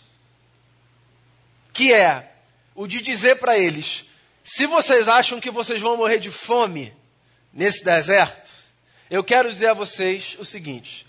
que 1.73 1.93
é 1.93 2.31
o 2.73 2.87
de 2.87 3.01
dizer 3.01 3.35
para 3.35 3.57
eles: 3.57 4.05
se 4.41 4.65
vocês 4.65 5.09
acham 5.09 5.41
que 5.41 5.51
vocês 5.51 5.81
vão 5.81 5.97
morrer 5.97 6.19
de 6.19 6.31
fome 6.31 6.93
nesse 7.51 7.83
deserto, 7.83 8.53
eu 9.11 9.21
quero 9.21 9.51
dizer 9.51 9.67
a 9.67 9.73
vocês 9.73 10.37
o 10.39 10.45
seguinte: 10.45 11.04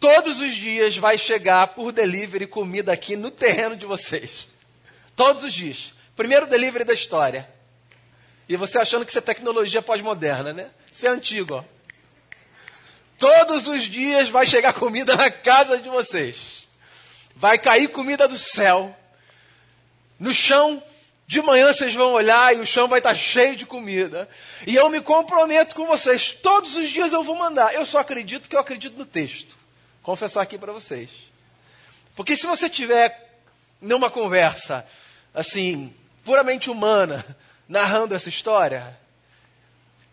todos 0.00 0.40
os 0.40 0.54
dias 0.54 0.96
vai 0.96 1.18
chegar 1.18 1.66
por 1.68 1.92
delivery 1.92 2.46
comida 2.46 2.92
aqui 2.92 3.16
no 3.16 3.30
terreno 3.30 3.76
de 3.76 3.86
vocês. 3.86 4.48
Todos 5.14 5.44
os 5.44 5.52
dias. 5.52 5.92
Primeiro 6.16 6.46
delivery 6.46 6.84
da 6.84 6.94
história. 6.94 7.48
E 8.48 8.56
você 8.56 8.78
achando 8.78 9.04
que 9.04 9.10
isso 9.10 9.18
é 9.18 9.22
tecnologia 9.22 9.82
pós-moderna, 9.82 10.52
né? 10.52 10.70
Isso 10.90 11.06
é 11.06 11.10
antigo, 11.10 11.54
ó. 11.54 11.64
Todos 13.18 13.66
os 13.66 13.82
dias 13.82 14.28
vai 14.28 14.46
chegar 14.46 14.72
comida 14.72 15.16
na 15.16 15.30
casa 15.30 15.78
de 15.78 15.88
vocês. 15.88 16.66
Vai 17.34 17.58
cair 17.58 17.88
comida 17.88 18.26
do 18.28 18.38
céu. 18.38 18.96
No 20.18 20.32
chão, 20.32 20.82
de 21.26 21.42
manhã 21.42 21.72
vocês 21.72 21.92
vão 21.92 22.12
olhar 22.12 22.56
e 22.56 22.60
o 22.60 22.66
chão 22.66 22.88
vai 22.88 23.00
estar 23.00 23.14
cheio 23.14 23.54
de 23.54 23.66
comida. 23.66 24.28
E 24.66 24.74
eu 24.74 24.88
me 24.88 25.00
comprometo 25.00 25.74
com 25.74 25.84
vocês, 25.84 26.30
todos 26.30 26.74
os 26.76 26.88
dias 26.88 27.12
eu 27.12 27.22
vou 27.22 27.36
mandar. 27.36 27.74
Eu 27.74 27.84
só 27.84 27.98
acredito 27.98 28.48
que 28.48 28.56
eu 28.56 28.60
acredito 28.60 28.96
no 28.96 29.04
texto. 29.04 29.57
Confessar 30.08 30.40
aqui 30.40 30.56
para 30.56 30.72
vocês. 30.72 31.10
Porque 32.16 32.34
se 32.34 32.46
você 32.46 32.66
tiver 32.66 33.42
numa 33.78 34.10
conversa 34.10 34.86
assim, 35.34 35.94
puramente 36.24 36.70
humana, 36.70 37.22
narrando 37.68 38.14
essa 38.14 38.30
história, 38.30 38.98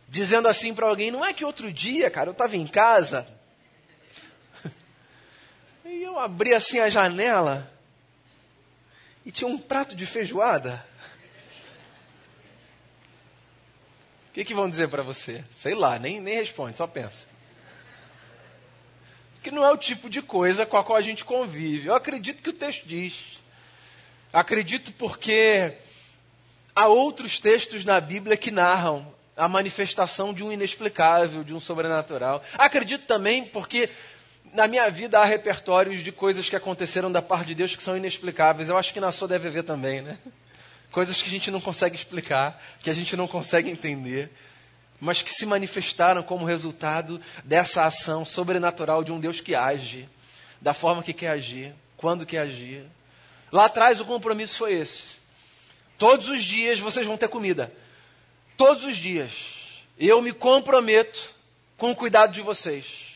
dizendo 0.10 0.50
assim 0.50 0.76
para 0.76 0.86
alguém, 0.86 1.12
não 1.12 1.24
é 1.24 1.32
que 1.32 1.46
outro 1.46 1.72
dia, 1.72 2.12
cara, 2.12 2.28
eu 2.28 2.34
estava 2.34 2.58
em 2.58 2.68
casa 2.68 3.26
e 5.86 6.04
eu 6.04 6.20
abri 6.20 6.54
assim 6.54 6.80
a 6.80 6.90
janela 6.90 7.72
e 9.26 9.32
tinha 9.32 9.48
um 9.48 9.58
prato 9.58 9.96
de 9.96 10.06
feijoada. 10.06 10.86
O 14.28 14.34
que, 14.36 14.44
que 14.44 14.54
vão 14.54 14.70
dizer 14.70 14.90
para 14.90 15.04
você? 15.04 15.42
Sei 15.50 15.74
lá, 15.74 15.98
nem, 15.98 16.20
nem 16.20 16.36
responde, 16.36 16.78
só 16.78 16.86
pensa. 16.86 17.35
Que 19.46 19.52
não 19.52 19.64
é 19.64 19.72
o 19.72 19.78
tipo 19.78 20.10
de 20.10 20.24
coisa 20.24 20.66
com 20.66 20.76
a 20.76 20.84
qual 20.84 20.98
a 20.98 21.02
gente 21.04 21.24
convive. 21.24 21.88
Eu 21.88 21.94
acredito 21.94 22.42
que 22.42 22.50
o 22.50 22.54
texto 22.54 22.88
diz. 22.88 23.14
Acredito 24.34 24.92
porque 24.94 25.74
há 26.76 26.88
outros 26.88 27.40
textos 27.40 27.86
na 27.86 28.02
Bíblia 28.02 28.38
que 28.38 28.50
narram 28.50 29.06
a 29.38 29.48
manifestação 29.48 30.34
de 30.34 30.44
um 30.44 30.52
inexplicável, 30.52 31.44
de 31.44 31.54
um 31.54 31.60
sobrenatural. 31.60 32.42
Acredito 32.58 33.06
também 33.06 33.44
porque 33.44 33.88
na 34.52 34.68
minha 34.68 34.90
vida 34.90 35.20
há 35.20 35.26
repertórios 35.26 36.02
de 36.02 36.12
coisas 36.12 36.50
que 36.50 36.56
aconteceram 36.56 37.12
da 37.12 37.22
parte 37.22 37.46
de 37.46 37.54
Deus 37.54 37.76
que 37.76 37.84
são 37.84 37.96
inexplicáveis. 37.96 38.70
Eu 38.70 38.78
acho 38.78 38.92
que 38.92 39.00
na 39.00 39.12
sua 39.12 39.28
deve 39.28 39.48
haver 39.50 39.64
também, 39.64 40.02
né? 40.02 40.18
Coisas 40.92 41.22
que 41.22 41.28
a 41.28 41.32
gente 41.32 41.52
não 41.52 41.62
consegue 41.62 41.96
explicar, 41.96 42.60
que 42.80 42.90
a 42.90 42.96
gente 42.96 43.16
não 43.16 43.28
consegue 43.28 43.70
entender, 43.70 44.32
mas 45.00 45.22
que 45.22 45.34
se 45.34 45.46
manifestaram 45.46 46.24
como 46.24 46.46
resultado 46.46 47.20
dessa 47.44 47.86
ação 47.86 48.24
sobrenatural 48.26 49.04
de 49.04 49.12
um 49.12 49.20
Deus 49.20 49.42
que 49.42 49.54
age, 49.54 50.10
da 50.62 50.74
forma 50.74 51.04
que 51.04 51.14
quer 51.14 51.30
agir, 51.30 51.74
quando 51.98 52.26
quer 52.26 52.40
agir. 52.40 52.86
Lá 53.52 53.66
atrás 53.66 54.00
o 54.00 54.06
compromisso 54.06 54.58
foi 54.58 54.74
esse. 54.74 55.16
Todos 55.98 56.30
os 56.30 56.44
dias 56.44 56.80
vocês 56.80 57.06
vão 57.06 57.18
ter 57.18 57.28
comida. 57.28 57.72
Todos 58.58 58.84
os 58.84 58.98
dias. 58.98 59.34
Eu 59.98 60.22
me 60.22 60.34
comprometo 60.34 61.34
com 61.78 61.92
o 61.92 61.96
cuidado 61.96 62.34
de 62.34 62.42
vocês. 62.42 63.14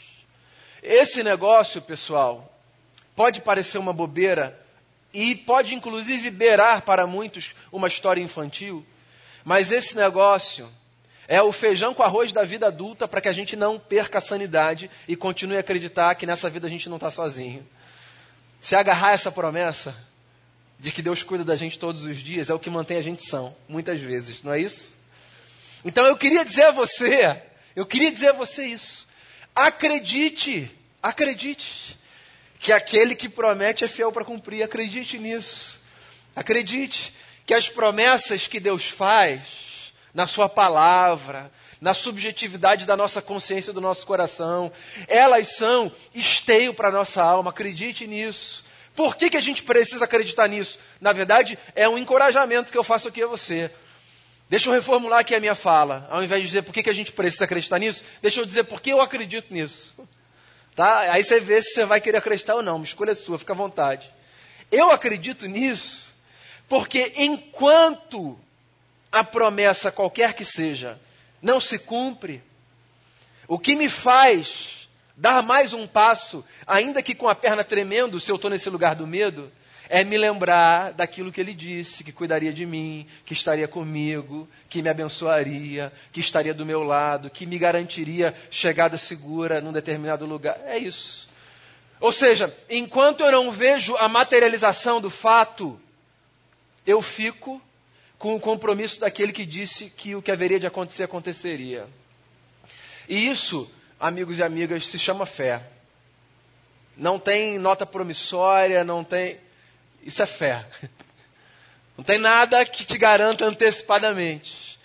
Esse 0.82 1.24
negócio, 1.24 1.82
pessoal, 1.82 2.58
pode 3.15 3.42
parecer 3.42 3.78
uma 3.78 3.92
bobeira 3.92 4.58
e 5.13 5.36
pode 5.36 5.74
inclusive 5.74 6.30
beirar 6.30 6.84
para 6.84 7.08
muitos 7.08 7.54
uma 7.72 7.88
história 7.88 8.22
infantil, 8.22 8.86
mas 9.44 9.72
esse 9.72 9.96
negócio 9.96 10.70
é 11.30 11.39
o 11.44 11.52
feijão 11.52 11.94
com 11.94 12.02
arroz 12.02 12.32
da 12.32 12.44
vida 12.44 12.65
adulta 12.65 13.08
para 13.08 13.22
que 13.22 13.30
a 13.30 13.32
gente 13.32 13.56
não 13.56 13.78
perca 13.78 14.18
a 14.18 14.22
sanidade 14.22 14.89
e 15.08 15.15
continue 15.15 15.58
a 15.58 15.60
acreditar 15.60 16.15
que 16.15 16.26
nessa 16.26 16.50
vida 16.50 16.65
a 16.65 16.70
gente 16.70 16.89
não 16.89 16.98
está 16.98 17.12
sozinho. 17.12 17.65
Se 18.60 18.76
agarrar 18.76 19.13
essa 19.13 19.32
promessa 19.32 19.96
de 20.80 20.92
que 20.92 21.04
Deus 21.04 21.22
cuida 21.22 21.46
da 21.46 21.56
gente 21.56 21.78
todos 21.78 22.04
os 22.04 22.18
dias 22.18 22.50
é 22.50 22.54
o 22.54 22.58
que 22.58 22.68
mantém 22.68 22.98
a 22.98 23.04
gente 23.04 23.24
são, 23.30 23.56
muitas 23.68 24.02
vezes, 24.02 24.42
não 24.42 24.52
é 24.52 24.60
isso? 24.60 24.98
Então 25.86 26.04
eu 26.08 26.18
queria 26.18 26.44
dizer 26.44 26.63
a 26.63 26.72
você, 26.72 27.39
eu 27.76 27.86
queria 27.86 28.12
dizer 28.12 28.30
a 28.30 28.34
você 28.34 28.65
isso. 28.65 29.08
Acredite, 29.56 30.76
acredite 31.02 31.96
que 32.60 32.74
aquele 32.74 33.15
que 33.15 33.30
promete 33.30 33.84
é 33.84 33.88
fiel 33.88 34.12
para 34.12 34.26
cumprir. 34.26 34.63
Acredite 34.63 35.20
nisso. 35.20 35.80
Acredite 36.36 37.13
que 37.46 37.54
as 37.54 37.70
promessas 37.70 38.48
que 38.48 38.60
Deus 38.60 38.89
faz 38.89 39.68
na 40.13 40.28
Sua 40.28 40.50
palavra, 40.50 41.52
na 41.80 41.93
subjetividade 41.93 42.86
da 42.86 42.98
nossa 42.98 43.22
consciência, 43.22 43.72
do 43.72 43.82
nosso 43.82 44.06
coração, 44.06 44.72
elas 45.08 45.56
são 45.56 45.91
esteio 46.13 46.74
para 46.74 46.89
a 46.89 46.91
nossa 46.91 47.24
alma. 47.24 47.52
Acredite 47.52 48.06
nisso. 48.06 48.65
Por 48.95 49.15
que, 49.15 49.30
que 49.30 49.38
a 49.38 49.41
gente 49.41 49.63
precisa 49.63 50.04
acreditar 50.04 50.48
nisso? 50.48 50.78
Na 51.00 51.13
verdade, 51.13 51.58
é 51.76 51.88
um 51.88 51.98
encorajamento 51.98 52.72
que 52.72 52.78
eu 52.78 52.84
faço 52.84 53.08
aqui 53.08 53.24
a 53.24 53.28
você. 53.28 53.72
Deixa 54.50 54.67
eu 54.67 54.74
reformular 54.74 55.19
aqui 55.19 55.36
a 55.36 55.39
minha 55.39 55.56
fala. 55.56 56.08
Ao 56.10 56.24
invés 56.24 56.41
de 56.41 56.48
dizer 56.48 56.63
por 56.63 56.74
que, 56.74 56.84
que 56.84 56.89
a 56.89 56.93
gente 56.93 57.12
precisa 57.12 57.45
acreditar 57.45 57.80
nisso, 57.80 58.04
deixa 58.22 58.41
eu 58.41 58.45
dizer 58.45 58.63
por 58.65 58.82
que 58.82 58.89
eu 58.89 59.00
acredito 59.00 59.54
nisso. 59.54 59.95
Tá? 60.76 61.12
Aí 61.12 61.24
você 61.24 61.39
vê 61.39 61.62
se 61.62 61.76
você 61.76 61.86
vai 61.86 62.02
querer 62.02 62.17
acreditar 62.17 62.56
ou 62.56 62.63
não. 62.63 62.76
Uma 62.76 62.86
escolha 62.86 63.15
sua, 63.15 63.39
fica 63.39 63.54
à 63.54 63.56
vontade. 63.56 64.12
Eu 64.72 64.91
acredito 64.91 65.48
nisso 65.48 66.10
porque 66.67 67.13
enquanto 67.15 68.39
a 69.12 69.24
promessa, 69.24 69.91
qualquer 69.91 70.34
que 70.34 70.45
seja, 70.45 71.00
não 71.41 71.60
se 71.60 71.80
cumpre, 71.80 72.43
o 73.48 73.58
que 73.58 73.76
me 73.76 73.89
faz 73.89 74.88
dar 75.17 75.43
mais 75.43 75.74
um 75.74 75.86
passo, 75.86 76.45
ainda 76.65 77.02
que 77.02 77.13
com 77.13 77.28
a 77.28 77.36
perna 77.36 77.63
tremendo, 77.63 78.19
se 78.19 78.32
eu 78.32 78.36
estou 78.36 78.50
nesse 78.50 78.69
lugar 78.69 78.95
do 78.95 79.06
medo, 79.06 79.52
é 79.89 80.04
me 80.04 80.17
lembrar 80.17 80.93
daquilo 80.93 81.32
que 81.32 81.41
ele 81.41 81.54
disse, 81.54 82.04
que 82.04 82.12
cuidaria 82.12 82.54
de 82.54 82.65
mim, 82.65 83.08
que 83.26 83.34
estaria 83.34 83.67
comigo, 83.67 84.48
que 84.69 84.84
me 84.84 84.89
abençoaria, 84.89 85.91
que 86.12 86.19
estaria 86.19 86.54
do 86.54 86.65
meu 86.65 86.84
lado, 86.84 87.30
que 87.30 87.45
me 87.48 87.58
garantiria 87.58 88.34
chegada 88.52 88.98
segura 88.98 89.60
num 89.60 89.74
determinado 89.74 90.28
lugar. 90.28 90.60
É 90.67 90.78
isso. 90.78 91.28
Ou 92.00 92.12
seja, 92.12 92.56
enquanto 92.69 93.24
eu 93.24 93.32
não 93.32 93.52
vejo 93.52 93.95
a 93.98 94.08
materialização 94.08 95.02
do 95.02 95.10
fato, 95.10 95.82
eu 96.86 97.02
fico 97.02 97.60
com 98.19 98.36
o 98.36 98.39
compromisso 98.39 98.99
daquele 98.99 99.32
que 99.32 99.45
disse 99.45 99.89
que 99.89 100.13
o 100.13 100.21
que 100.21 100.29
haveria 100.29 100.60
de 100.60 100.67
acontecer 100.67 101.03
aconteceria. 101.03 101.88
E 103.08 103.29
isso, 103.29 103.71
amigos 103.97 104.39
e 104.39 104.43
amigas, 104.43 104.86
se 104.88 104.99
chama 104.99 105.25
fé. 105.25 105.63
Não 106.97 107.17
tem 107.17 107.58
nota 107.58 107.86
promissória, 107.86 108.84
não 108.84 109.05
tem. 109.05 109.39
Isso 110.03 110.21
é 110.21 110.25
fé. 110.25 110.67
Não 111.97 112.05
tem 112.05 112.17
nada 112.17 112.65
que 112.65 112.86
te 112.86 112.97
garanta 112.97 113.43
antecipadamente. 113.43 114.79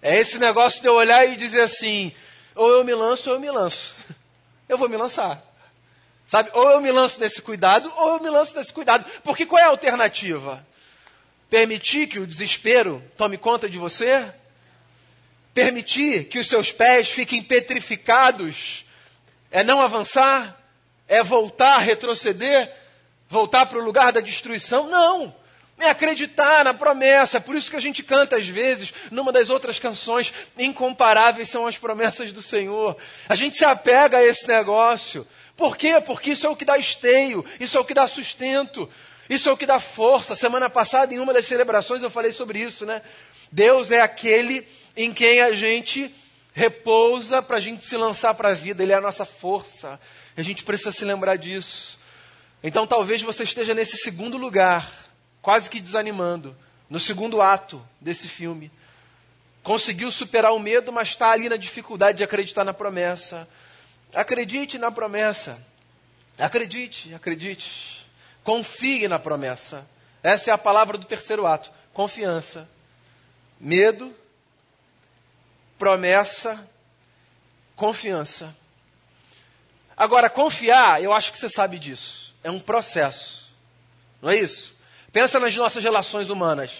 É 0.00 0.18
esse 0.18 0.38
negócio 0.38 0.80
de 0.80 0.88
eu 0.88 0.94
olhar 0.94 1.26
e 1.26 1.36
dizer 1.36 1.60
assim: 1.60 2.10
ou 2.54 2.70
eu 2.70 2.82
me 2.82 2.94
lanço 2.94 3.28
ou 3.28 3.36
eu 3.36 3.40
me 3.40 3.50
lanço. 3.50 3.94
Eu 4.66 4.78
vou 4.78 4.88
me 4.88 4.96
lançar. 4.96 5.44
Sabe? 6.26 6.48
Ou 6.54 6.70
eu 6.70 6.80
me 6.80 6.90
lanço 6.90 7.20
nesse 7.20 7.42
cuidado, 7.42 7.92
ou 7.94 8.14
eu 8.14 8.20
me 8.22 8.30
lanço 8.30 8.56
nesse 8.56 8.72
cuidado. 8.72 9.04
Porque 9.22 9.44
qual 9.44 9.60
é 9.60 9.64
a 9.64 9.68
alternativa? 9.68 10.66
Permitir 11.54 12.08
que 12.08 12.18
o 12.18 12.26
desespero 12.26 13.00
tome 13.16 13.38
conta 13.38 13.70
de 13.70 13.78
você? 13.78 14.26
Permitir 15.54 16.24
que 16.24 16.40
os 16.40 16.48
seus 16.48 16.72
pés 16.72 17.08
fiquem 17.08 17.44
petrificados? 17.44 18.84
É 19.52 19.62
não 19.62 19.80
avançar? 19.80 20.60
É 21.06 21.22
voltar, 21.22 21.78
retroceder? 21.78 22.74
Voltar 23.28 23.66
para 23.66 23.78
o 23.78 23.84
lugar 23.84 24.10
da 24.10 24.18
destruição? 24.18 24.88
Não. 24.88 25.32
É 25.78 25.90
acreditar 25.90 26.64
na 26.64 26.74
promessa. 26.74 27.40
Por 27.40 27.54
isso 27.54 27.70
que 27.70 27.76
a 27.76 27.80
gente 27.80 28.02
canta 28.02 28.36
às 28.36 28.48
vezes, 28.48 28.92
numa 29.12 29.30
das 29.30 29.48
outras 29.48 29.78
canções, 29.78 30.32
incomparáveis 30.58 31.50
são 31.50 31.68
as 31.68 31.78
promessas 31.78 32.32
do 32.32 32.42
Senhor. 32.42 32.96
A 33.28 33.36
gente 33.36 33.56
se 33.56 33.64
apega 33.64 34.18
a 34.18 34.24
esse 34.24 34.48
negócio. 34.48 35.24
Por 35.56 35.76
quê? 35.76 36.00
Porque 36.00 36.32
isso 36.32 36.48
é 36.48 36.50
o 36.50 36.56
que 36.56 36.64
dá 36.64 36.76
esteio, 36.76 37.44
isso 37.60 37.78
é 37.78 37.80
o 37.80 37.84
que 37.84 37.94
dá 37.94 38.08
sustento, 38.08 38.90
isso 39.28 39.48
é 39.48 39.52
o 39.52 39.56
que 39.56 39.66
dá 39.66 39.80
força. 39.80 40.34
Semana 40.34 40.68
passada, 40.68 41.14
em 41.14 41.18
uma 41.18 41.32
das 41.32 41.46
celebrações, 41.46 42.02
eu 42.02 42.10
falei 42.10 42.32
sobre 42.32 42.60
isso, 42.60 42.84
né? 42.84 43.02
Deus 43.50 43.90
é 43.90 44.00
aquele 44.00 44.66
em 44.96 45.12
quem 45.12 45.40
a 45.40 45.52
gente 45.52 46.14
repousa 46.52 47.42
para 47.42 47.56
a 47.56 47.60
gente 47.60 47.84
se 47.84 47.96
lançar 47.96 48.32
para 48.34 48.50
a 48.50 48.54
vida, 48.54 48.82
Ele 48.82 48.92
é 48.92 48.96
a 48.96 49.00
nossa 49.00 49.24
força. 49.24 49.98
A 50.36 50.42
gente 50.42 50.62
precisa 50.62 50.92
se 50.92 51.04
lembrar 51.04 51.36
disso. 51.36 51.98
Então 52.62 52.86
talvez 52.86 53.22
você 53.22 53.42
esteja 53.42 53.74
nesse 53.74 53.96
segundo 53.96 54.38
lugar, 54.38 54.90
quase 55.42 55.68
que 55.68 55.80
desanimando, 55.80 56.56
no 56.88 57.00
segundo 57.00 57.42
ato 57.42 57.84
desse 58.00 58.28
filme. 58.28 58.70
Conseguiu 59.62 60.10
superar 60.10 60.52
o 60.52 60.58
medo, 60.58 60.92
mas 60.92 61.08
está 61.08 61.30
ali 61.30 61.48
na 61.48 61.56
dificuldade 61.56 62.18
de 62.18 62.24
acreditar 62.24 62.64
na 62.64 62.74
promessa. 62.74 63.48
Acredite 64.14 64.78
na 64.78 64.90
promessa. 64.90 65.60
Acredite, 66.38 67.12
acredite. 67.14 68.03
Confie 68.44 69.08
na 69.08 69.18
promessa. 69.18 69.86
Essa 70.22 70.50
é 70.50 70.54
a 70.54 70.58
palavra 70.58 70.96
do 70.96 71.06
terceiro 71.06 71.46
ato: 71.46 71.72
confiança. 71.92 72.68
Medo, 73.58 74.14
promessa, 75.78 76.68
confiança. 77.74 78.54
Agora, 79.96 80.28
confiar, 80.28 81.02
eu 81.02 81.12
acho 81.12 81.32
que 81.32 81.38
você 81.38 81.48
sabe 81.48 81.78
disso. 81.78 82.34
É 82.42 82.50
um 82.50 82.60
processo. 82.60 83.50
Não 84.20 84.30
é 84.30 84.36
isso? 84.36 84.74
Pensa 85.12 85.40
nas 85.40 85.56
nossas 85.56 85.82
relações 85.82 86.28
humanas. 86.28 86.72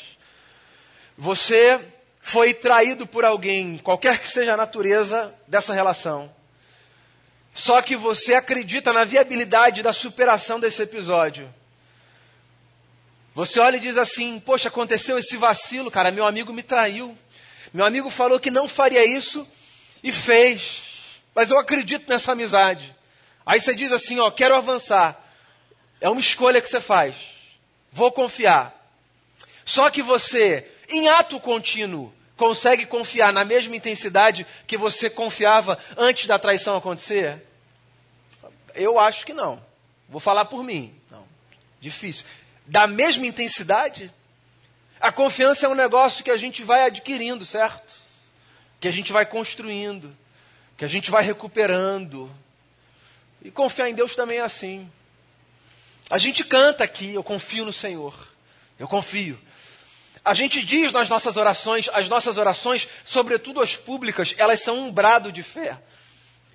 Você 1.17 1.81
foi 2.21 2.53
traído 2.53 3.07
por 3.07 3.25
alguém, 3.25 3.79
qualquer 3.79 4.19
que 4.19 4.31
seja 4.31 4.55
a 4.55 4.57
natureza 4.57 5.35
dessa 5.47 5.73
relação. 5.73 6.35
Só 7.55 7.81
que 7.81 7.95
você 7.95 8.35
acredita 8.35 8.93
na 8.93 9.05
viabilidade 9.05 9.81
da 9.81 9.93
superação 9.93 10.59
desse 10.59 10.83
episódio. 10.83 11.49
Você 13.33 13.61
olha 13.61 13.77
e 13.77 13.81
diz 13.81 13.97
assim: 13.97 14.41
Poxa, 14.41 14.69
aconteceu 14.69 15.17
esse 15.17 15.37
vacilo, 15.37 15.91
cara. 15.91 16.11
Meu 16.11 16.27
amigo 16.27 16.53
me 16.53 16.65
traiu. 16.65 17.17
Meu 17.73 17.85
amigo 17.85 18.11
falou 18.11 18.41
que 18.41 18.51
não 18.51 18.67
faria 18.67 19.07
isso 19.07 19.47
e 20.03 20.11
fez. 20.11 21.21
Mas 21.33 21.51
eu 21.51 21.59
acredito 21.59 22.09
nessa 22.09 22.33
amizade. 22.33 22.95
Aí 23.47 23.61
você 23.61 23.73
diz 23.73 23.93
assim: 23.93 24.19
Ó, 24.19 24.31
quero 24.33 24.57
avançar. 24.57 25.21
É 26.01 26.09
uma 26.09 26.21
escolha 26.21 26.61
que 26.61 26.69
você 26.69 26.81
faz. 26.81 27.15
Vou 27.93 28.11
confiar. 28.11 28.75
Só 29.65 29.89
que 29.91 30.03
você, 30.03 30.69
em 30.89 31.09
ato 31.09 31.41
contínuo, 31.41 32.13
consegue 32.37 32.87
confiar 32.87 33.33
na 33.33 33.45
mesma 33.45 33.77
intensidade 33.77 34.47
que 34.67 34.77
você 34.77 35.09
confiava 35.09 35.79
antes 35.97 36.27
da 36.27 36.39
traição 36.39 36.77
acontecer? 36.77 37.43
Eu 38.75 38.99
acho 38.99 39.25
que 39.25 39.33
não. 39.33 39.63
Vou 40.09 40.21
falar 40.21 40.45
por 40.47 40.63
mim. 40.63 40.95
Não. 41.11 41.25
Difícil. 41.81 42.25
Da 42.67 42.87
mesma 42.87 43.27
intensidade? 43.27 44.13
A 45.01 45.13
confiança 45.13 45.67
é 45.67 45.69
um 45.69 45.75
negócio 45.75 46.25
que 46.25 46.31
a 46.31 46.37
gente 46.37 46.63
vai 46.63 46.87
adquirindo, 46.87 47.45
certo? 47.45 47.95
Que 48.81 48.89
a 48.89 48.91
gente 48.91 49.13
vai 49.13 49.27
construindo, 49.27 50.17
que 50.77 50.85
a 50.85 50.89
gente 50.89 51.11
vai 51.11 51.23
recuperando. 51.23 52.31
E 53.43 53.51
confiar 53.51 53.89
em 53.89 53.95
Deus 53.95 54.17
também 54.17 54.39
é 54.39 54.43
assim. 54.43 54.91
A 56.11 56.19
gente 56.19 56.45
canta 56.45 56.85
aqui, 56.85 57.15
eu 57.15 57.23
confio 57.23 57.65
no 57.65 57.73
Senhor. 57.73 58.15
Eu 58.79 58.89
confio. 58.89 59.39
A 60.25 60.33
gente 60.33 60.65
diz 60.65 60.91
nas 60.91 61.09
nossas 61.09 61.37
orações, 61.37 61.91
as 61.93 62.09
nossas 62.09 62.39
orações, 62.39 62.89
sobretudo 63.05 63.61
as 63.61 63.77
públicas, 63.77 64.35
elas 64.39 64.61
são 64.61 64.79
um 64.79 64.91
brado 64.91 65.31
de 65.31 65.43
fé. 65.43 65.79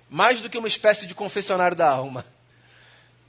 Mais 0.08 0.40
do 0.40 0.50
que 0.50 0.58
uma 0.58 0.66
espécie 0.66 1.06
de 1.06 1.14
confessionário 1.14 1.76
da 1.76 1.88
alma. 1.88 2.24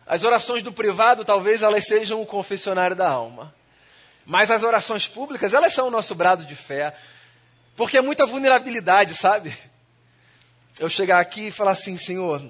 As 0.08 0.24
orações 0.24 0.64
do 0.64 0.74
privado, 0.74 1.24
talvez 1.24 1.62
elas 1.62 1.86
sejam 1.86 2.20
o 2.20 2.26
confessionário 2.26 2.96
da 2.96 3.08
alma. 3.08 3.54
Mas 4.26 4.50
as 4.50 4.64
orações 4.64 5.08
públicas, 5.08 5.54
elas 5.54 5.74
são 5.74 5.88
o 5.88 5.92
nosso 5.92 6.16
brado 6.16 6.44
de 6.44 6.56
fé. 6.56 6.96
Porque 7.76 7.98
é 7.98 8.02
muita 8.02 8.26
vulnerabilidade, 8.26 9.14
sabe? 9.14 9.56
Eu 10.80 10.90
chegar 10.90 11.20
aqui 11.20 11.48
e 11.48 11.52
falar 11.52 11.72
assim, 11.72 11.98
Senhor, 11.98 12.42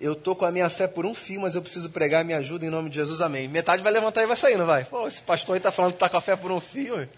eu 0.00 0.14
tô 0.14 0.36
com 0.36 0.44
a 0.44 0.52
minha 0.52 0.70
fé 0.70 0.86
por 0.86 1.04
um 1.04 1.14
fio, 1.14 1.40
mas 1.40 1.54
eu 1.54 1.62
preciso 1.62 1.90
pregar, 1.90 2.24
me 2.24 2.32
ajuda 2.32 2.64
em 2.64 2.70
nome 2.70 2.88
de 2.88 2.96
Jesus, 2.96 3.20
amém. 3.20 3.48
Metade 3.48 3.82
vai 3.82 3.92
levantar 3.92 4.22
e 4.22 4.26
vai 4.26 4.36
sair, 4.36 4.56
não 4.56 4.66
vai? 4.66 4.84
Pô, 4.84 5.08
esse 5.08 5.20
pastor 5.20 5.54
aí 5.54 5.60
tá 5.60 5.72
falando 5.72 5.94
que 5.94 5.98
tá 5.98 6.08
com 6.08 6.16
a 6.16 6.20
fé 6.20 6.36
por 6.36 6.52
um 6.52 6.60
fio. 6.60 7.08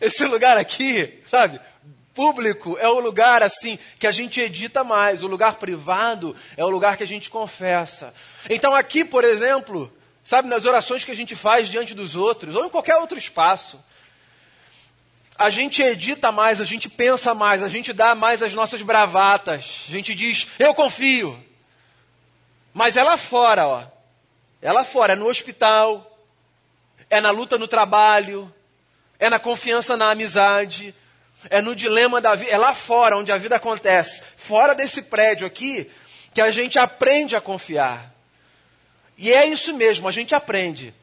Esse 0.00 0.24
lugar 0.24 0.56
aqui, 0.56 1.22
sabe? 1.26 1.60
Público 2.14 2.76
é 2.78 2.88
o 2.88 3.00
lugar 3.00 3.42
assim 3.42 3.78
que 3.98 4.06
a 4.06 4.12
gente 4.12 4.40
edita 4.40 4.84
mais, 4.84 5.24
o 5.24 5.26
lugar 5.26 5.54
privado 5.54 6.36
é 6.56 6.64
o 6.64 6.68
lugar 6.68 6.96
que 6.96 7.02
a 7.02 7.06
gente 7.06 7.30
confessa. 7.30 8.12
Então 8.48 8.74
aqui, 8.74 9.04
por 9.04 9.24
exemplo, 9.24 9.92
sabe, 10.22 10.48
nas 10.48 10.64
orações 10.64 11.04
que 11.04 11.10
a 11.10 11.16
gente 11.16 11.34
faz 11.34 11.68
diante 11.68 11.94
dos 11.94 12.14
outros, 12.14 12.54
ou 12.54 12.64
em 12.64 12.68
qualquer 12.68 12.96
outro 12.96 13.18
espaço, 13.18 13.82
a 15.42 15.50
gente 15.50 15.82
edita 15.82 16.30
mais, 16.30 16.60
a 16.60 16.64
gente 16.64 16.88
pensa 16.88 17.34
mais, 17.34 17.64
a 17.64 17.68
gente 17.68 17.92
dá 17.92 18.14
mais 18.14 18.44
as 18.44 18.54
nossas 18.54 18.80
bravatas. 18.80 19.64
A 19.88 19.90
gente 19.90 20.14
diz, 20.14 20.46
eu 20.56 20.72
confio. 20.72 21.36
Mas 22.72 22.96
é 22.96 23.02
lá 23.02 23.16
fora, 23.16 23.66
ó. 23.66 23.84
É 24.60 24.70
lá 24.70 24.84
fora, 24.84 25.14
é 25.14 25.16
no 25.16 25.26
hospital, 25.26 26.16
é 27.10 27.20
na 27.20 27.32
luta 27.32 27.58
no 27.58 27.66
trabalho, 27.66 28.54
é 29.18 29.28
na 29.28 29.40
confiança 29.40 29.96
na 29.96 30.12
amizade, 30.12 30.94
é 31.50 31.60
no 31.60 31.74
dilema 31.74 32.20
da 32.20 32.36
vida, 32.36 32.52
é 32.52 32.56
lá 32.56 32.72
fora 32.72 33.18
onde 33.18 33.32
a 33.32 33.36
vida 33.36 33.56
acontece, 33.56 34.22
fora 34.36 34.76
desse 34.76 35.02
prédio 35.02 35.44
aqui, 35.44 35.90
que 36.32 36.40
a 36.40 36.52
gente 36.52 36.78
aprende 36.78 37.34
a 37.34 37.40
confiar. 37.40 38.14
E 39.18 39.32
é 39.32 39.44
isso 39.44 39.74
mesmo, 39.74 40.06
a 40.06 40.12
gente 40.12 40.36
aprende. 40.36 40.94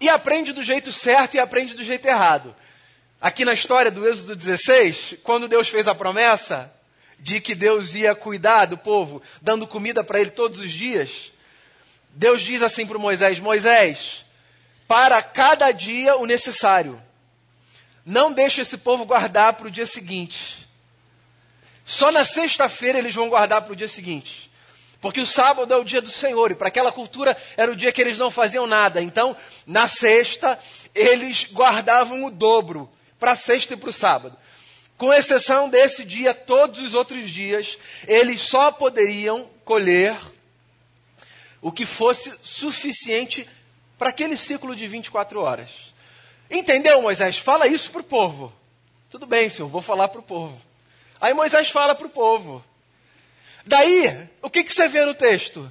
E 0.00 0.08
aprende 0.08 0.54
do 0.54 0.62
jeito 0.62 0.90
certo 0.90 1.34
e 1.34 1.38
aprende 1.38 1.74
do 1.74 1.84
jeito 1.84 2.08
errado. 2.08 2.56
Aqui 3.20 3.46
na 3.46 3.54
história 3.54 3.90
do 3.90 4.06
Êxodo 4.06 4.36
16, 4.36 5.16
quando 5.22 5.48
Deus 5.48 5.68
fez 5.68 5.88
a 5.88 5.94
promessa 5.94 6.70
de 7.18 7.40
que 7.40 7.54
Deus 7.54 7.94
ia 7.94 8.14
cuidar 8.14 8.66
do 8.66 8.76
povo, 8.76 9.22
dando 9.40 9.66
comida 9.66 10.04
para 10.04 10.20
ele 10.20 10.30
todos 10.30 10.60
os 10.60 10.70
dias, 10.70 11.32
Deus 12.10 12.42
diz 12.42 12.62
assim 12.62 12.86
para 12.86 12.98
Moisés: 12.98 13.38
Moisés, 13.38 14.24
para 14.86 15.22
cada 15.22 15.72
dia 15.72 16.16
o 16.16 16.26
necessário. 16.26 17.02
Não 18.04 18.30
deixe 18.30 18.60
esse 18.60 18.76
povo 18.76 19.06
guardar 19.06 19.54
para 19.54 19.66
o 19.66 19.70
dia 19.70 19.86
seguinte. 19.86 20.68
Só 21.86 22.12
na 22.12 22.24
sexta-feira 22.24 22.98
eles 22.98 23.14
vão 23.14 23.30
guardar 23.30 23.62
para 23.62 23.72
o 23.72 23.76
dia 23.76 23.88
seguinte. 23.88 24.50
Porque 25.00 25.20
o 25.20 25.26
sábado 25.26 25.72
é 25.72 25.76
o 25.76 25.84
dia 25.84 26.02
do 26.02 26.10
Senhor, 26.10 26.50
e 26.50 26.54
para 26.54 26.68
aquela 26.68 26.92
cultura 26.92 27.36
era 27.56 27.72
o 27.72 27.76
dia 27.76 27.92
que 27.92 28.00
eles 28.00 28.18
não 28.18 28.30
faziam 28.30 28.66
nada. 28.66 29.00
Então, 29.00 29.36
na 29.66 29.88
sexta, 29.88 30.58
eles 30.94 31.46
guardavam 31.50 32.24
o 32.24 32.30
dobro 32.30 32.90
para 33.18 33.34
sexta 33.34 33.74
e 33.74 33.76
para 33.76 33.90
o 33.90 33.92
sábado. 33.92 34.36
Com 34.96 35.12
exceção 35.12 35.68
desse 35.68 36.04
dia, 36.04 36.32
todos 36.32 36.80
os 36.80 36.94
outros 36.94 37.30
dias, 37.30 37.76
eles 38.06 38.40
só 38.40 38.70
poderiam 38.70 39.48
colher 39.64 40.16
o 41.60 41.70
que 41.70 41.84
fosse 41.84 42.32
suficiente 42.42 43.48
para 43.98 44.10
aquele 44.10 44.36
ciclo 44.36 44.74
de 44.74 44.86
24 44.86 45.40
horas. 45.40 45.68
Entendeu, 46.50 47.02
Moisés? 47.02 47.38
Fala 47.38 47.66
isso 47.66 47.90
para 47.90 48.00
o 48.00 48.04
povo. 48.04 48.52
Tudo 49.10 49.26
bem, 49.26 49.50
senhor, 49.50 49.68
vou 49.68 49.82
falar 49.82 50.08
para 50.08 50.20
o 50.20 50.24
povo. 50.24 50.60
Aí 51.20 51.34
Moisés 51.34 51.70
fala 51.70 51.94
para 51.94 52.06
o 52.06 52.10
povo. 52.10 52.64
Daí, 53.64 54.28
o 54.40 54.48
que, 54.48 54.62
que 54.62 54.72
você 54.72 54.88
vê 54.88 55.04
no 55.04 55.14
texto? 55.14 55.70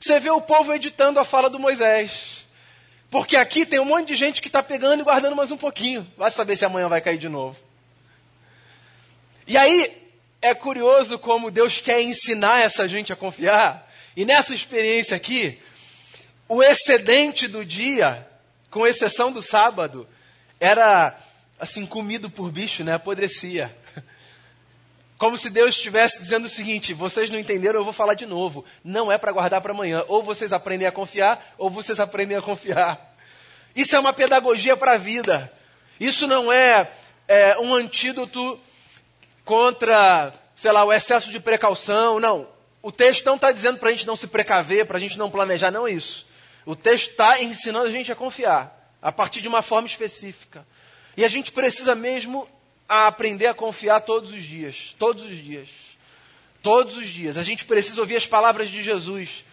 Você 0.00 0.18
vê 0.18 0.30
o 0.30 0.40
povo 0.40 0.72
editando 0.72 1.20
a 1.20 1.24
fala 1.24 1.50
do 1.50 1.58
Moisés. 1.58 2.35
Porque 3.16 3.34
aqui 3.34 3.64
tem 3.64 3.80
um 3.80 3.84
monte 3.86 4.08
de 4.08 4.14
gente 4.14 4.42
que 4.42 4.48
está 4.48 4.62
pegando 4.62 5.00
e 5.00 5.02
guardando 5.02 5.34
mais 5.34 5.50
um 5.50 5.56
pouquinho. 5.56 6.06
Vai 6.18 6.30
saber 6.30 6.54
se 6.54 6.66
amanhã 6.66 6.86
vai 6.86 7.00
cair 7.00 7.16
de 7.16 7.30
novo. 7.30 7.58
E 9.46 9.56
aí, 9.56 9.90
é 10.42 10.54
curioso 10.54 11.18
como 11.18 11.50
Deus 11.50 11.80
quer 11.80 12.02
ensinar 12.02 12.60
essa 12.60 12.86
gente 12.86 13.14
a 13.14 13.16
confiar. 13.16 13.90
E 14.14 14.26
nessa 14.26 14.54
experiência 14.54 15.16
aqui, 15.16 15.58
o 16.46 16.62
excedente 16.62 17.48
do 17.48 17.64
dia, 17.64 18.28
com 18.70 18.86
exceção 18.86 19.32
do 19.32 19.40
sábado, 19.40 20.06
era 20.60 21.18
assim 21.58 21.86
comido 21.86 22.28
por 22.28 22.52
bicho, 22.52 22.84
né? 22.84 22.96
Apodrecia. 22.96 23.74
Como 25.18 25.38
se 25.38 25.48
Deus 25.48 25.74
estivesse 25.76 26.20
dizendo 26.20 26.44
o 26.44 26.48
seguinte: 26.48 26.92
vocês 26.92 27.30
não 27.30 27.38
entenderam, 27.38 27.80
eu 27.80 27.84
vou 27.84 27.92
falar 27.92 28.14
de 28.14 28.26
novo. 28.26 28.64
Não 28.84 29.10
é 29.10 29.16
para 29.16 29.32
guardar 29.32 29.60
para 29.60 29.72
amanhã. 29.72 30.04
Ou 30.08 30.22
vocês 30.22 30.52
aprendem 30.52 30.86
a 30.86 30.92
confiar, 30.92 31.54
ou 31.56 31.70
vocês 31.70 31.98
aprendem 31.98 32.36
a 32.36 32.42
confiar. 32.42 33.12
Isso 33.74 33.96
é 33.96 33.98
uma 33.98 34.12
pedagogia 34.12 34.76
para 34.76 34.92
a 34.92 34.98
vida. 34.98 35.52
Isso 35.98 36.26
não 36.26 36.52
é, 36.52 36.88
é 37.26 37.58
um 37.58 37.74
antídoto 37.74 38.60
contra, 39.44 40.32
sei 40.54 40.72
lá, 40.72 40.84
o 40.84 40.92
excesso 40.92 41.30
de 41.30 41.40
precaução. 41.40 42.20
Não. 42.20 42.48
O 42.82 42.92
texto 42.92 43.24
não 43.24 43.36
está 43.36 43.50
dizendo 43.50 43.78
para 43.78 43.88
a 43.88 43.92
gente 43.92 44.06
não 44.06 44.16
se 44.16 44.26
precaver, 44.26 44.86
para 44.86 44.96
a 44.96 45.00
gente 45.00 45.18
não 45.18 45.30
planejar, 45.30 45.70
não 45.70 45.86
é 45.86 45.92
isso. 45.92 46.26
O 46.64 46.76
texto 46.76 47.10
está 47.10 47.42
ensinando 47.42 47.86
a 47.86 47.90
gente 47.90 48.12
a 48.12 48.16
confiar, 48.16 48.92
a 49.00 49.10
partir 49.10 49.40
de 49.40 49.48
uma 49.48 49.62
forma 49.62 49.88
específica. 49.88 50.66
E 51.16 51.24
a 51.24 51.28
gente 51.28 51.50
precisa 51.50 51.94
mesmo 51.94 52.46
aprender 52.88 53.46
a 53.46 53.54
confiar 53.54 54.00
todos 54.00 54.32
os 54.32 54.42
dias. 54.42 54.94
Todos 54.98 55.24
os 55.24 55.36
dias. 55.36 55.68
Todos 56.62 56.96
os 56.96 57.08
dias. 57.08 57.36
A 57.36 57.42
gente 57.42 57.64
precisa 57.64 58.00
ouvir 58.00 58.16
as 58.16 58.26
palavras 58.26 58.68
de 58.68 58.82
Jesus. 58.82 59.44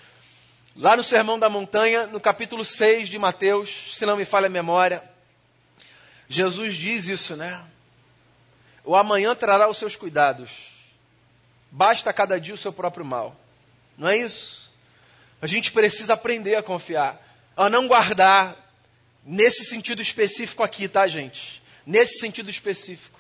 Lá 0.75 0.97
no 0.97 1.03
Sermão 1.03 1.37
da 1.37 1.49
Montanha, 1.49 2.07
no 2.07 2.19
capítulo 2.19 2.65
6 2.65 3.09
de 3.09 3.19
Mateus, 3.19 3.95
se 3.95 4.05
não 4.05 4.17
me 4.17 4.25
falha 4.25 4.47
a 4.47 4.49
memória, 4.49 5.03
Jesus 6.27 6.75
diz 6.75 7.07
isso, 7.07 7.35
né? 7.35 7.63
O 8.83 8.95
amanhã 8.95 9.35
trará 9.35 9.69
os 9.69 9.77
seus 9.77 9.95
cuidados. 9.95 10.49
Basta 11.71 12.11
cada 12.11 12.39
dia 12.39 12.53
o 12.53 12.57
seu 12.57 12.73
próprio 12.73 13.05
mal. 13.05 13.39
Não 13.97 14.07
é 14.07 14.17
isso? 14.17 14.71
A 15.41 15.47
gente 15.47 15.71
precisa 15.71 16.13
aprender 16.13 16.55
a 16.55 16.63
confiar, 16.63 17.21
a 17.55 17.69
não 17.69 17.87
guardar 17.87 18.57
nesse 19.23 19.65
sentido 19.65 20.01
específico 20.01 20.63
aqui, 20.63 20.87
tá, 20.87 21.07
gente? 21.07 21.61
Nesse 21.85 22.19
sentido 22.19 22.49
específico. 22.49 23.19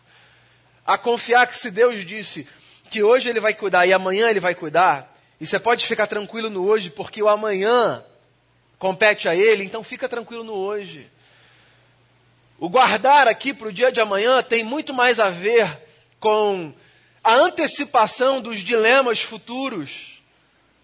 A 0.85 0.97
confiar 0.97 1.47
que 1.47 1.57
se 1.57 1.71
Deus 1.71 2.05
disse 2.05 2.47
que 2.89 3.01
hoje 3.01 3.29
Ele 3.29 3.39
vai 3.39 3.53
cuidar 3.53 3.85
e 3.85 3.93
amanhã 3.93 4.29
Ele 4.29 4.39
vai 4.39 4.53
cuidar, 4.53 5.17
e 5.39 5.45
você 5.45 5.59
pode 5.59 5.85
ficar 5.85 6.07
tranquilo 6.07 6.49
no 6.49 6.65
hoje, 6.65 6.89
porque 6.89 7.21
o 7.21 7.29
amanhã 7.29 8.03
compete 8.77 9.27
a 9.27 9.35
Ele, 9.35 9.63
então 9.63 9.83
fica 9.83 10.07
tranquilo 10.07 10.43
no 10.43 10.53
hoje. 10.53 11.09
O 12.59 12.69
guardar 12.69 13.27
aqui 13.27 13.53
para 13.53 13.67
o 13.67 13.73
dia 13.73 13.91
de 13.91 13.99
amanhã 13.99 14.41
tem 14.41 14.63
muito 14.63 14.93
mais 14.93 15.19
a 15.19 15.29
ver 15.29 15.81
com 16.19 16.73
a 17.23 17.33
antecipação 17.33 18.41
dos 18.41 18.59
dilemas 18.59 19.21
futuros, 19.21 20.21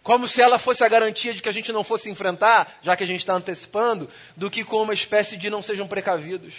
como 0.01 0.27
se 0.27 0.41
ela 0.41 0.57
fosse 0.57 0.83
a 0.83 0.89
garantia 0.89 1.33
de 1.33 1.41
que 1.41 1.49
a 1.49 1.51
gente 1.51 1.71
não 1.71 1.83
fosse 1.83 2.09
enfrentar, 2.09 2.79
já 2.81 2.95
que 2.95 3.03
a 3.03 3.07
gente 3.07 3.19
está 3.19 3.33
antecipando, 3.33 4.09
do 4.35 4.49
que 4.49 4.63
com 4.63 4.81
uma 4.81 4.93
espécie 4.93 5.37
de 5.37 5.49
não 5.49 5.61
sejam 5.61 5.87
precavidos. 5.87 6.55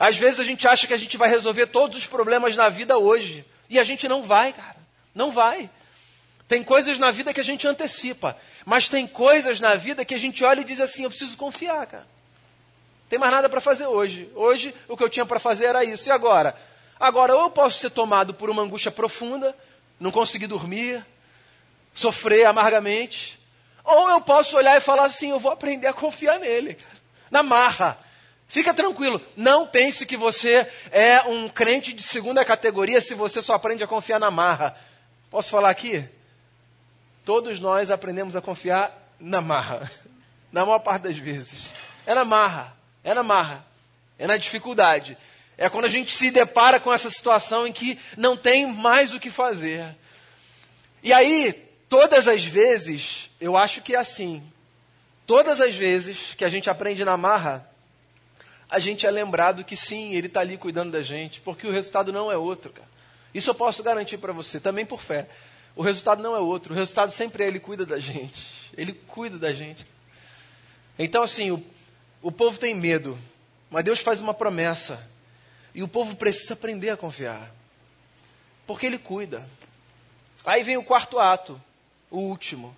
Às 0.00 0.16
vezes 0.16 0.40
a 0.40 0.44
gente 0.44 0.66
acha 0.66 0.88
que 0.88 0.94
a 0.94 0.96
gente 0.96 1.16
vai 1.16 1.28
resolver 1.28 1.66
todos 1.66 1.96
os 1.96 2.06
problemas 2.06 2.56
na 2.56 2.68
vida 2.68 2.98
hoje, 2.98 3.44
e 3.68 3.78
a 3.78 3.84
gente 3.84 4.08
não 4.08 4.24
vai, 4.24 4.52
cara. 4.52 4.76
Não 5.14 5.30
vai. 5.30 5.70
Tem 6.48 6.64
coisas 6.64 6.98
na 6.98 7.12
vida 7.12 7.32
que 7.32 7.40
a 7.40 7.44
gente 7.44 7.68
antecipa, 7.68 8.36
mas 8.66 8.88
tem 8.88 9.06
coisas 9.06 9.60
na 9.60 9.76
vida 9.76 10.04
que 10.04 10.14
a 10.14 10.18
gente 10.18 10.42
olha 10.42 10.62
e 10.62 10.64
diz 10.64 10.80
assim: 10.80 11.04
eu 11.04 11.10
preciso 11.10 11.36
confiar, 11.36 11.86
cara 11.86 12.06
tem 13.10 13.18
mais 13.18 13.32
nada 13.32 13.48
para 13.48 13.60
fazer 13.60 13.88
hoje. 13.88 14.30
Hoje 14.36 14.72
o 14.86 14.96
que 14.96 15.02
eu 15.02 15.08
tinha 15.08 15.26
para 15.26 15.40
fazer 15.40 15.66
era 15.66 15.84
isso. 15.84 16.08
E 16.08 16.12
agora? 16.12 16.54
Agora, 16.98 17.34
ou 17.34 17.42
eu 17.42 17.50
posso 17.50 17.80
ser 17.80 17.90
tomado 17.90 18.32
por 18.32 18.48
uma 18.48 18.62
angústia 18.62 18.92
profunda, 18.92 19.54
não 19.98 20.12
conseguir 20.12 20.46
dormir, 20.46 21.04
sofrer 21.92 22.44
amargamente, 22.44 23.36
ou 23.82 24.10
eu 24.10 24.20
posso 24.20 24.56
olhar 24.56 24.76
e 24.76 24.80
falar 24.80 25.06
assim: 25.06 25.30
eu 25.30 25.40
vou 25.40 25.50
aprender 25.50 25.88
a 25.88 25.92
confiar 25.92 26.38
nele, 26.38 26.78
na 27.32 27.42
marra. 27.42 27.98
Fica 28.50 28.74
tranquilo, 28.74 29.22
não 29.36 29.64
pense 29.64 30.04
que 30.04 30.16
você 30.16 30.68
é 30.90 31.22
um 31.22 31.48
crente 31.48 31.92
de 31.92 32.02
segunda 32.02 32.44
categoria 32.44 33.00
se 33.00 33.14
você 33.14 33.40
só 33.40 33.54
aprende 33.54 33.84
a 33.84 33.86
confiar 33.86 34.18
na 34.18 34.28
marra. 34.28 34.76
Posso 35.30 35.50
falar 35.50 35.70
aqui? 35.70 36.04
Todos 37.24 37.60
nós 37.60 37.92
aprendemos 37.92 38.34
a 38.34 38.40
confiar 38.40 39.14
na 39.20 39.40
marra, 39.40 39.88
na 40.50 40.66
maior 40.66 40.80
parte 40.80 41.02
das 41.04 41.16
vezes. 41.16 41.60
É 42.04 42.12
na 42.12 42.24
marra. 42.24 42.76
É 43.04 43.14
na 43.14 43.22
marra, 43.22 43.64
é 44.18 44.26
na 44.26 44.36
dificuldade. 44.36 45.16
É 45.56 45.68
quando 45.68 45.84
a 45.84 45.88
gente 45.88 46.10
se 46.16 46.28
depara 46.32 46.80
com 46.80 46.92
essa 46.92 47.08
situação 47.08 47.68
em 47.68 47.72
que 47.72 47.96
não 48.16 48.36
tem 48.36 48.66
mais 48.66 49.14
o 49.14 49.20
que 49.20 49.30
fazer. 49.30 49.94
E 51.04 51.12
aí, 51.12 51.52
todas 51.88 52.26
as 52.26 52.44
vezes, 52.44 53.30
eu 53.40 53.56
acho 53.56 53.80
que 53.80 53.94
é 53.94 53.98
assim. 53.98 54.42
Todas 55.24 55.60
as 55.60 55.76
vezes 55.76 56.34
que 56.36 56.44
a 56.44 56.48
gente 56.48 56.68
aprende 56.68 57.04
na 57.04 57.16
marra, 57.16 57.69
a 58.70 58.78
gente 58.78 59.06
é 59.06 59.10
lembrado 59.10 59.64
que 59.64 59.76
sim, 59.76 60.14
ele 60.14 60.28
está 60.28 60.40
ali 60.40 60.56
cuidando 60.56 60.92
da 60.92 61.02
gente, 61.02 61.40
porque 61.40 61.66
o 61.66 61.72
resultado 61.72 62.12
não 62.12 62.30
é 62.30 62.36
outro, 62.36 62.72
cara. 62.72 62.88
Isso 63.34 63.50
eu 63.50 63.54
posso 63.54 63.82
garantir 63.82 64.18
para 64.18 64.32
você, 64.32 64.60
também 64.60 64.86
por 64.86 65.00
fé. 65.00 65.28
O 65.74 65.82
resultado 65.82 66.22
não 66.22 66.36
é 66.36 66.38
outro, 66.38 66.72
o 66.72 66.76
resultado 66.76 67.12
sempre 67.12 67.44
é 67.44 67.46
ele 67.46 67.60
cuida 67.60 67.84
da 67.84 67.98
gente. 67.98 68.70
Ele 68.76 68.92
cuida 68.92 69.38
da 69.38 69.52
gente. 69.52 69.84
Então, 70.98 71.22
assim, 71.22 71.50
o, 71.50 71.64
o 72.22 72.30
povo 72.30 72.58
tem 72.58 72.74
medo, 72.74 73.18
mas 73.68 73.84
Deus 73.84 74.00
faz 74.00 74.20
uma 74.20 74.34
promessa. 74.34 75.08
E 75.74 75.82
o 75.82 75.88
povo 75.88 76.16
precisa 76.16 76.54
aprender 76.54 76.90
a 76.90 76.96
confiar. 76.96 77.52
Porque 78.66 78.86
Ele 78.86 78.98
cuida. 78.98 79.48
Aí 80.44 80.62
vem 80.62 80.76
o 80.76 80.84
quarto 80.84 81.18
ato, 81.18 81.60
o 82.10 82.18
último, 82.18 82.76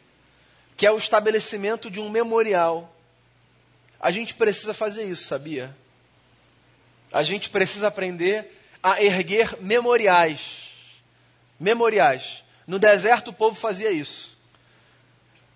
que 0.76 0.86
é 0.86 0.90
o 0.90 0.98
estabelecimento 0.98 1.90
de 1.90 2.00
um 2.00 2.10
memorial. 2.10 2.94
A 4.00 4.10
gente 4.10 4.34
precisa 4.34 4.74
fazer 4.74 5.04
isso, 5.04 5.24
sabia? 5.24 5.74
A 7.12 7.22
gente 7.22 7.50
precisa 7.50 7.88
aprender 7.88 8.50
a 8.82 9.02
erguer 9.02 9.56
memoriais. 9.60 10.68
Memoriais. 11.60 12.42
No 12.66 12.78
deserto 12.78 13.28
o 13.28 13.32
povo 13.32 13.54
fazia 13.54 13.90
isso. 13.90 14.36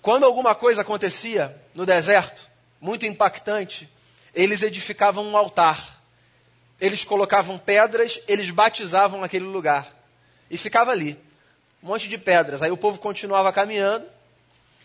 Quando 0.02 0.24
alguma 0.24 0.54
coisa 0.54 0.82
acontecia 0.82 1.60
no 1.74 1.84
deserto, 1.84 2.48
muito 2.80 3.06
impactante, 3.06 3.88
eles 4.34 4.62
edificavam 4.62 5.26
um 5.26 5.36
altar. 5.36 6.00
Eles 6.80 7.04
colocavam 7.04 7.58
pedras, 7.58 8.20
eles 8.28 8.50
batizavam 8.50 9.24
aquele 9.24 9.46
lugar. 9.46 9.92
E 10.50 10.58
ficava 10.58 10.92
ali. 10.92 11.18
Um 11.82 11.88
monte 11.88 12.06
de 12.06 12.18
pedras. 12.18 12.62
Aí 12.62 12.70
o 12.70 12.76
povo 12.76 12.98
continuava 12.98 13.52
caminhando. 13.52 14.06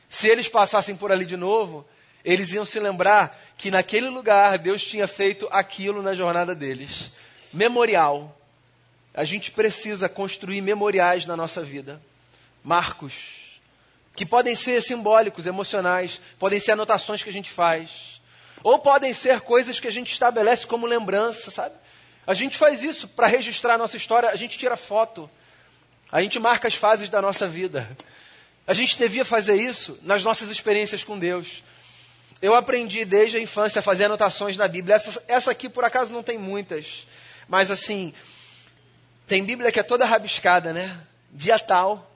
Se 0.10 0.28
eles 0.28 0.48
passassem 0.48 0.96
por 0.96 1.12
ali 1.12 1.26
de 1.26 1.38
novo, 1.38 1.86
eles 2.24 2.54
iam 2.54 2.66
se 2.66 2.80
lembrar 2.80 3.40
que 3.58 3.72
naquele 3.72 4.10
lugar 4.10 4.58
Deus 4.58 4.84
tinha 4.84 5.08
feito 5.08 5.48
aquilo 5.52 6.02
na 6.02 6.14
jornada 6.14 6.54
deles. 6.54 7.12
Memorial. 7.54 8.38
A 9.14 9.24
gente 9.24 9.52
precisa 9.52 10.08
construir 10.08 10.62
memoriais 10.62 11.26
na 11.26 11.36
nossa 11.36 11.62
vida. 11.62 12.02
Marcos 12.64 13.42
que 14.16 14.26
podem 14.26 14.56
ser 14.56 14.82
simbólicos, 14.82 15.48
emocionais, 15.48 16.20
podem 16.38 16.60
ser 16.60 16.74
anotações 16.74 17.24
que 17.24 17.30
a 17.30 17.34
gente 17.34 17.50
faz, 17.50 18.22
ou 18.64 18.80
podem 18.80 19.14
ser 19.14 19.42
coisas 19.42 19.80
que 19.80 19.88
a 19.88 19.92
gente 19.92 20.12
estabelece 20.12 20.68
como 20.68 20.86
lembrança, 20.86 21.50
sabe? 21.50 21.76
A 22.28 22.34
gente 22.34 22.58
faz 22.58 22.84
isso 22.84 23.08
para 23.08 23.28
registrar 23.28 23.76
a 23.76 23.78
nossa 23.78 23.98
história, 23.98 24.30
a 24.30 24.36
gente 24.36 24.58
tira 24.58 24.78
foto, 24.78 25.30
a 26.12 26.22
gente 26.22 26.38
marca 26.40 26.68
as 26.68 26.76
fases 26.76 27.10
da 27.10 27.22
nossa 27.22 27.48
vida. 27.48 27.98
A 28.68 28.74
gente 28.74 28.98
devia 28.98 29.26
fazer 29.26 29.56
isso 29.56 29.98
nas 30.04 30.24
nossas 30.24 30.50
experiências 30.50 31.04
com 31.04 31.18
Deus. 31.18 31.64
Eu 32.42 32.56
aprendi 32.56 33.06
desde 33.06 33.38
a 33.38 33.42
infância 33.42 33.80
a 33.80 33.84
fazer 33.84 34.06
anotações 34.06 34.58
na 34.58 34.68
Bíblia. 34.68 34.96
Essa, 34.96 35.24
essa 35.28 35.52
aqui, 35.52 35.70
por 35.70 35.84
acaso, 35.84 36.12
não 36.12 36.24
tem 36.24 36.38
muitas. 36.38 37.06
Mas, 37.48 37.70
assim, 37.70 38.14
tem 39.28 39.44
Bíblia 39.44 39.72
que 39.72 39.80
é 39.80 39.84
toda 39.84 40.06
rabiscada, 40.06 40.74
né? 40.74 41.00
Dia 41.32 41.60
tal, 41.60 42.12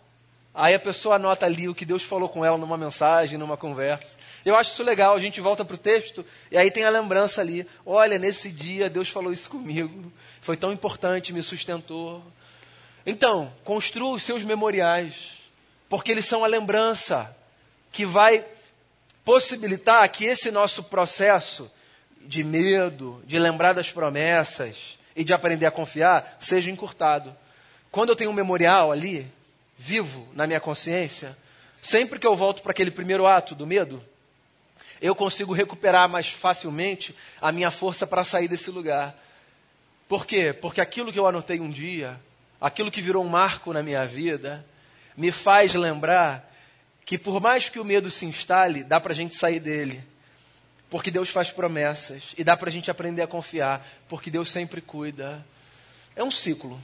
Aí 0.58 0.74
a 0.74 0.80
pessoa 0.80 1.18
anota 1.18 1.46
ali 1.46 1.68
o 1.68 1.76
que 1.76 1.84
Deus 1.84 2.02
falou 2.02 2.30
com 2.30 2.46
ela 2.46 2.58
numa 2.58 2.78
mensagem, 2.78 3.38
numa 3.38 3.58
conversa. 3.58 4.18
Eu 4.46 4.56
acho 4.56 4.72
isso 4.72 4.84
legal, 4.84 5.14
a 5.14 5.20
gente 5.20 5.42
volta 5.42 5.66
para 5.66 5.76
o 5.76 5.78
texto 5.78 6.26
e 6.50 6.58
aí 6.58 6.72
tem 6.72 6.86
a 6.86 6.90
lembrança 6.90 7.42
ali. 7.42 7.68
Olha, 7.86 8.18
nesse 8.18 8.50
dia 8.50 8.90
Deus 8.90 9.10
falou 9.10 9.34
isso 9.34 9.50
comigo. 9.50 10.10
Foi 10.40 10.56
tão 10.56 10.72
importante, 10.72 11.34
me 11.34 11.44
sustentou. 11.44 12.24
Então, 13.06 13.52
construa 13.66 14.16
os 14.16 14.24
seus 14.24 14.44
memoriais, 14.44 15.34
porque 15.90 16.10
eles 16.10 16.26
são 16.26 16.46
a 16.46 16.48
lembrança 16.48 17.36
que 17.92 18.06
vai 18.06 18.46
possibilitar 19.26 20.08
que 20.10 20.24
esse 20.24 20.52
nosso 20.52 20.84
processo 20.84 21.70
de 22.22 22.44
medo, 22.44 23.22
de 23.26 23.40
lembrar 23.40 23.74
das 23.74 23.92
promessas 23.92 25.00
e 25.16 25.24
de 25.24 25.34
aprender 25.34 25.66
a 25.66 25.72
confiar, 25.72 26.38
seja 26.40 26.70
encurtado. 26.70 27.36
Quando 27.92 28.10
eu 28.10 28.16
tenho 28.16 28.30
um 28.30 28.34
memorial 28.34 28.92
ali, 28.92 29.30
vivo 29.78 30.28
na 30.34 30.46
minha 30.46 30.60
consciência, 30.60 31.36
sempre 31.82 32.20
que 32.20 32.28
eu 32.28 32.36
volto 32.36 32.62
para 32.62 32.72
aquele 32.72 32.92
primeiro 32.92 33.26
ato 33.26 33.56
do 33.56 33.66
medo, 33.66 34.04
eu 35.02 35.16
consigo 35.16 35.54
recuperar 35.54 36.08
mais 36.08 36.28
facilmente 36.28 37.16
a 37.42 37.52
minha 37.52 37.72
força 37.72 38.06
para 38.06 38.24
sair 38.24 38.48
desse 38.48 38.70
lugar. 38.70 39.16
Por 40.08 40.26
quê? 40.26 40.54
Porque 40.54 40.80
aquilo 40.80 41.12
que 41.12 41.20
eu 41.20 41.28
anotei 41.28 41.60
um 41.60 41.70
dia, 41.70 42.20
aquilo 42.62 42.92
que 42.92 43.02
virou 43.02 43.24
um 43.24 43.30
marco 43.30 43.74
na 43.74 43.82
minha 43.82 44.06
vida, 44.06 44.66
me 45.18 45.32
faz 45.32 45.74
lembrar 45.74 46.55
que 47.06 47.18
por 47.18 47.40
mais 47.40 47.70
que 47.70 47.80
o 47.80 47.86
medo 47.86 48.10
se 48.10 48.26
instale, 48.26 48.84
dá 48.84 49.00
para 49.00 49.14
a 49.14 49.16
gente 49.16 49.36
sair 49.36 49.60
dele. 49.60 50.04
Porque 50.90 51.12
Deus 51.12 51.30
faz 51.30 51.52
promessas 51.52 52.34
e 52.38 52.44
dá 52.44 52.58
para 52.58 52.70
a 52.70 52.72
gente 52.72 52.90
aprender 52.90 53.22
a 53.22 53.28
confiar, 53.28 53.86
porque 54.10 54.32
Deus 54.32 54.52
sempre 54.52 54.82
cuida. 54.82 55.46
É 56.16 56.24
um 56.24 56.32
ciclo. 56.32 56.82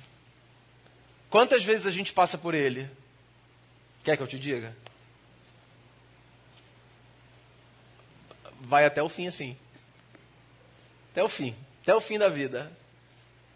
Quantas 1.29 1.63
vezes 1.63 1.87
a 1.87 1.91
gente 1.91 2.13
passa 2.13 2.37
por 2.37 2.53
ele? 2.53 2.89
Quer 4.03 4.17
que 4.17 4.23
eu 4.23 4.27
te 4.27 4.37
diga? 4.37 4.75
Vai 8.59 8.85
até 8.85 9.01
o 9.01 9.09
fim 9.09 9.27
assim. 9.27 9.57
Até 11.11 11.23
o 11.23 11.29
fim. 11.29 11.55
Até 11.81 11.95
o 11.95 12.01
fim 12.01 12.19
da 12.19 12.29
vida. 12.29 12.71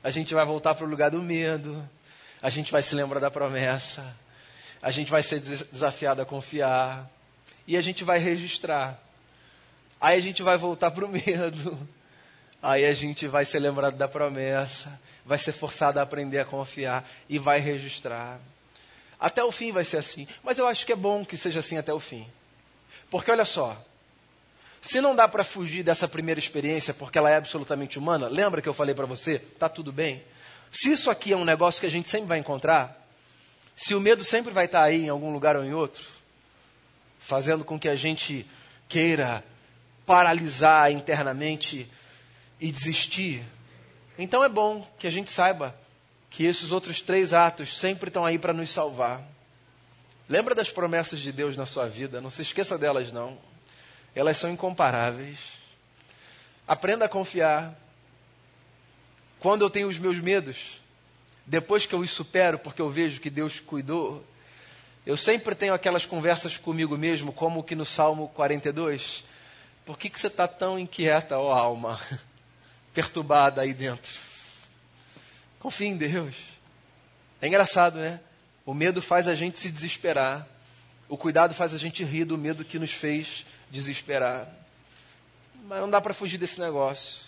A 0.04 0.10
gente 0.10 0.34
vai 0.34 0.46
voltar 0.46 0.74
para 0.74 0.86
o 0.86 0.90
lugar 0.90 1.12
do 1.12 1.22
medo. 1.22 1.88
A 2.42 2.50
gente 2.50 2.72
vai 2.72 2.82
se 2.82 2.96
lembrar 2.96 3.20
da 3.20 3.30
promessa. 3.30 4.16
A 4.86 4.92
gente 4.92 5.10
vai 5.10 5.24
ser 5.24 5.40
desafiado 5.40 6.22
a 6.22 6.26
confiar. 6.28 7.10
E 7.68 7.76
a 7.76 7.82
gente 7.82 8.04
vai 8.04 8.20
registrar. 8.20 9.02
Aí 10.00 10.16
a 10.16 10.22
gente 10.22 10.44
vai 10.44 10.58
voltar 10.58 10.92
para 10.92 11.04
o 11.04 11.10
medo. 11.10 11.76
Aí 12.62 12.86
a 12.86 12.94
gente 12.94 13.26
vai 13.26 13.46
ser 13.46 13.58
lembrado 13.58 13.96
da 13.96 14.08
promessa. 14.08 15.02
Vai 15.26 15.40
ser 15.40 15.54
forçado 15.54 15.98
a 15.98 16.04
aprender 16.04 16.38
a 16.38 16.46
confiar. 16.46 17.04
E 17.28 17.40
vai 17.40 17.60
registrar. 17.60 18.40
Até 19.20 19.44
o 19.44 19.52
fim 19.52 19.72
vai 19.72 19.84
ser 19.84 19.98
assim. 19.98 20.28
Mas 20.44 20.60
eu 20.60 20.68
acho 20.68 20.86
que 20.86 20.94
é 20.94 20.96
bom 20.96 21.26
que 21.26 21.36
seja 21.36 21.62
assim 21.62 21.80
até 21.80 21.92
o 21.92 22.00
fim. 22.00 22.28
Porque 23.10 23.32
olha 23.32 23.44
só. 23.44 23.76
Se 24.84 25.02
não 25.02 25.16
dá 25.16 25.28
para 25.28 25.44
fugir 25.44 25.82
dessa 25.82 26.08
primeira 26.08 26.38
experiência 26.38 26.94
porque 26.94 27.18
ela 27.18 27.32
é 27.32 27.38
absolutamente 27.38 27.98
humana, 27.98 28.28
lembra 28.28 28.62
que 28.62 28.70
eu 28.70 28.74
falei 28.74 28.94
para 28.94 29.08
você? 29.08 29.40
Tá 29.40 29.68
tudo 29.68 29.92
bem. 29.92 30.24
Se 30.72 30.92
isso 30.92 31.10
aqui 31.10 31.34
é 31.34 31.36
um 31.36 31.44
negócio 31.44 31.82
que 31.82 31.88
a 31.88 31.92
gente 31.92 32.08
sempre 32.08 32.28
vai 32.28 32.38
encontrar, 32.38 33.04
se 33.76 33.94
o 33.94 34.00
medo 34.00 34.24
sempre 34.24 34.54
vai 34.54 34.66
estar 34.66 34.84
aí 34.84 35.06
em 35.06 35.10
algum 35.10 35.32
lugar 35.32 35.56
ou 35.56 35.64
em 35.64 35.74
outro, 35.74 36.04
fazendo 37.20 37.66
com 37.66 37.80
que 37.80 37.90
a 37.90 37.96
gente 37.96 38.46
queira 38.88 39.44
paralisar 40.06 40.92
internamente 40.92 41.90
e 42.60 42.72
desistir, 42.72 43.44
então 44.18 44.44
é 44.44 44.50
bom 44.50 44.88
que 44.98 45.08
a 45.08 45.12
gente 45.12 45.32
saiba 45.32 45.76
que 46.30 46.46
esses 46.46 46.72
outros 46.72 47.02
três 47.02 47.34
atos 47.34 47.78
sempre 47.78 48.10
estão 48.10 48.26
aí 48.26 48.38
para 48.38 48.54
nos 48.54 48.70
salvar. 48.70 49.24
Lembra 50.28 50.56
das 50.56 50.70
promessas 50.70 51.20
de 51.20 51.32
Deus 51.32 51.56
na 51.56 51.66
sua 51.66 51.88
vida, 51.88 52.20
não 52.22 52.30
se 52.30 52.42
esqueça 52.42 52.78
delas 52.78 53.12
não. 53.12 53.38
Elas 54.14 54.38
são 54.38 54.50
incomparáveis. 54.50 55.40
Aprenda 56.68 57.06
a 57.06 57.10
confiar. 57.10 57.74
Quando 59.40 59.64
eu 59.64 59.70
tenho 59.70 59.88
os 59.88 60.00
meus 60.00 60.20
medos, 60.20 60.82
depois 61.46 61.86
que 61.86 61.94
eu 61.94 62.00
os 62.00 62.12
supero, 62.12 62.58
porque 62.58 62.82
eu 62.82 62.90
vejo 62.90 63.22
que 63.22 63.30
Deus 63.30 63.60
cuidou, 63.60 64.26
eu 65.06 65.16
sempre 65.16 65.54
tenho 65.54 65.74
aquelas 65.74 66.06
conversas 66.06 66.58
comigo 66.58 66.98
mesmo, 66.98 67.32
como 67.32 67.64
que 67.64 67.76
no 67.76 67.86
Salmo 67.86 68.30
42. 68.30 69.24
Por 69.86 70.00
que, 70.00 70.10
que 70.10 70.20
você 70.20 70.28
está 70.28 70.48
tão 70.48 70.80
inquieta, 70.80 71.38
ó 71.38 71.54
alma, 71.54 72.02
perturbada 72.92 73.62
aí 73.62 73.74
dentro? 73.74 74.12
Confie 75.60 75.86
em 75.86 75.98
Deus. 75.98 76.36
É 77.40 77.48
engraçado, 77.48 78.00
né? 78.00 78.20
O 78.66 78.74
medo 78.74 79.00
faz 79.00 79.28
a 79.28 79.36
gente 79.36 79.60
se 79.60 79.70
desesperar. 79.70 80.48
O 81.08 81.16
cuidado 81.16 81.54
faz 81.54 81.76
a 81.76 81.78
gente 81.78 82.04
rir 82.04 82.26
do 82.26 82.36
medo 82.36 82.66
que 82.66 82.80
nos 82.80 82.92
fez 82.92 83.46
desesperar. 83.70 84.50
Mas 85.68 85.82
não 85.82 85.90
dá 85.90 86.02
para 86.02 86.16
fugir 86.16 86.40
desse 86.40 86.60
negócio. 86.60 87.22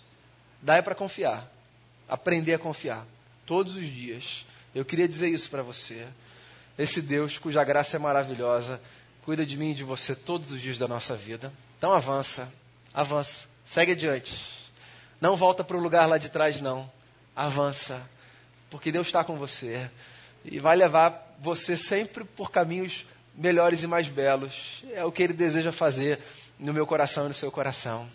Dá 0.62 0.78
é 0.78 0.82
para 0.82 0.96
confiar. 0.96 1.48
Aprender 2.10 2.56
a 2.56 2.60
confiar. 2.60 3.06
Todos 3.48 3.76
os 3.76 3.88
dias. 3.88 4.46
Eu 4.76 4.86
queria 4.86 5.08
dizer 5.08 5.30
isso 5.30 5.50
para 5.50 5.64
você. 5.64 6.06
Esse 6.78 7.02
Deus, 7.02 7.40
cuja 7.40 7.64
graça 7.64 7.98
é 7.98 8.00
maravilhosa, 8.00 8.80
cuida 9.24 9.44
de 9.44 9.58
mim 9.58 9.72
e 9.72 9.74
de 9.74 9.84
você 9.84 10.14
todos 10.14 10.52
os 10.52 10.62
dias 10.62 10.78
da 10.78 10.88
nossa 10.88 11.16
vida. 11.16 11.52
Então 11.80 11.92
avança. 11.92 12.54
Avança. 12.94 13.48
Segue 13.66 13.94
adiante. 13.94 14.36
Não 15.20 15.36
volta 15.36 15.64
para 15.64 15.76
o 15.76 15.80
lugar 15.80 16.08
lá 16.08 16.20
de 16.20 16.30
trás, 16.30 16.62
não. 16.62 16.88
Avança 17.36 18.08
porque 18.70 18.92
Deus 18.92 19.08
está 19.08 19.24
com 19.24 19.38
você 19.38 19.90
e 20.44 20.60
vai 20.60 20.76
levar 20.76 21.36
você 21.40 21.78
sempre 21.78 22.24
por 22.24 22.52
caminhos 22.52 23.06
melhores 23.34 23.84
e 23.84 23.88
mais 23.88 24.08
belos. 24.08 24.84
É 24.94 25.04
o 25.04 25.12
que 25.12 25.24
Ele 25.24 25.34
deseja 25.34 25.72
fazer 25.72 26.20
no 26.60 26.74
meu 26.74 26.86
coração 26.86 27.26
e 27.26 27.30
no 27.30 27.34
seu 27.34 27.52
coração. 27.52 28.08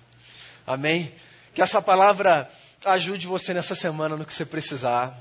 Amém? 0.66 1.14
Que 1.55 1.62
essa 1.62 1.81
palavra 1.81 2.51
ajude 2.85 3.27
você 3.27 3.55
nessa 3.55 3.75
semana 3.75 4.16
no 4.16 4.25
que 4.25 4.35
você 4.35 4.45
precisar 4.45 5.16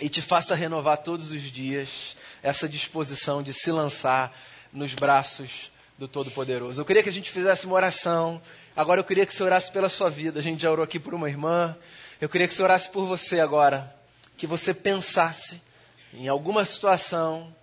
e 0.00 0.08
te 0.08 0.22
faça 0.22 0.54
renovar 0.54 0.98
todos 0.98 1.30
os 1.30 1.42
dias 1.42 2.16
essa 2.42 2.68
disposição 2.68 3.42
de 3.42 3.52
se 3.52 3.70
lançar 3.72 4.36
nos 4.72 4.94
braços 4.94 5.72
do 5.98 6.06
Todo-Poderoso. 6.06 6.80
Eu 6.80 6.84
queria 6.84 7.02
que 7.02 7.08
a 7.08 7.12
gente 7.12 7.30
fizesse 7.30 7.66
uma 7.66 7.74
oração. 7.74 8.40
Agora 8.76 9.00
eu 9.00 9.04
queria 9.04 9.26
que 9.26 9.34
você 9.34 9.42
orasse 9.42 9.72
pela 9.72 9.88
sua 9.88 10.10
vida. 10.10 10.40
A 10.40 10.42
gente 10.42 10.62
já 10.62 10.70
orou 10.70 10.84
aqui 10.84 10.98
por 10.98 11.14
uma 11.14 11.28
irmã. 11.28 11.76
Eu 12.20 12.28
queria 12.28 12.46
que 12.46 12.54
você 12.54 12.62
orasse 12.62 12.88
por 12.88 13.06
você 13.06 13.40
agora 13.40 13.94
que 14.36 14.46
você 14.46 14.74
pensasse 14.74 15.60
em 16.12 16.28
alguma 16.28 16.64
situação 16.64 17.54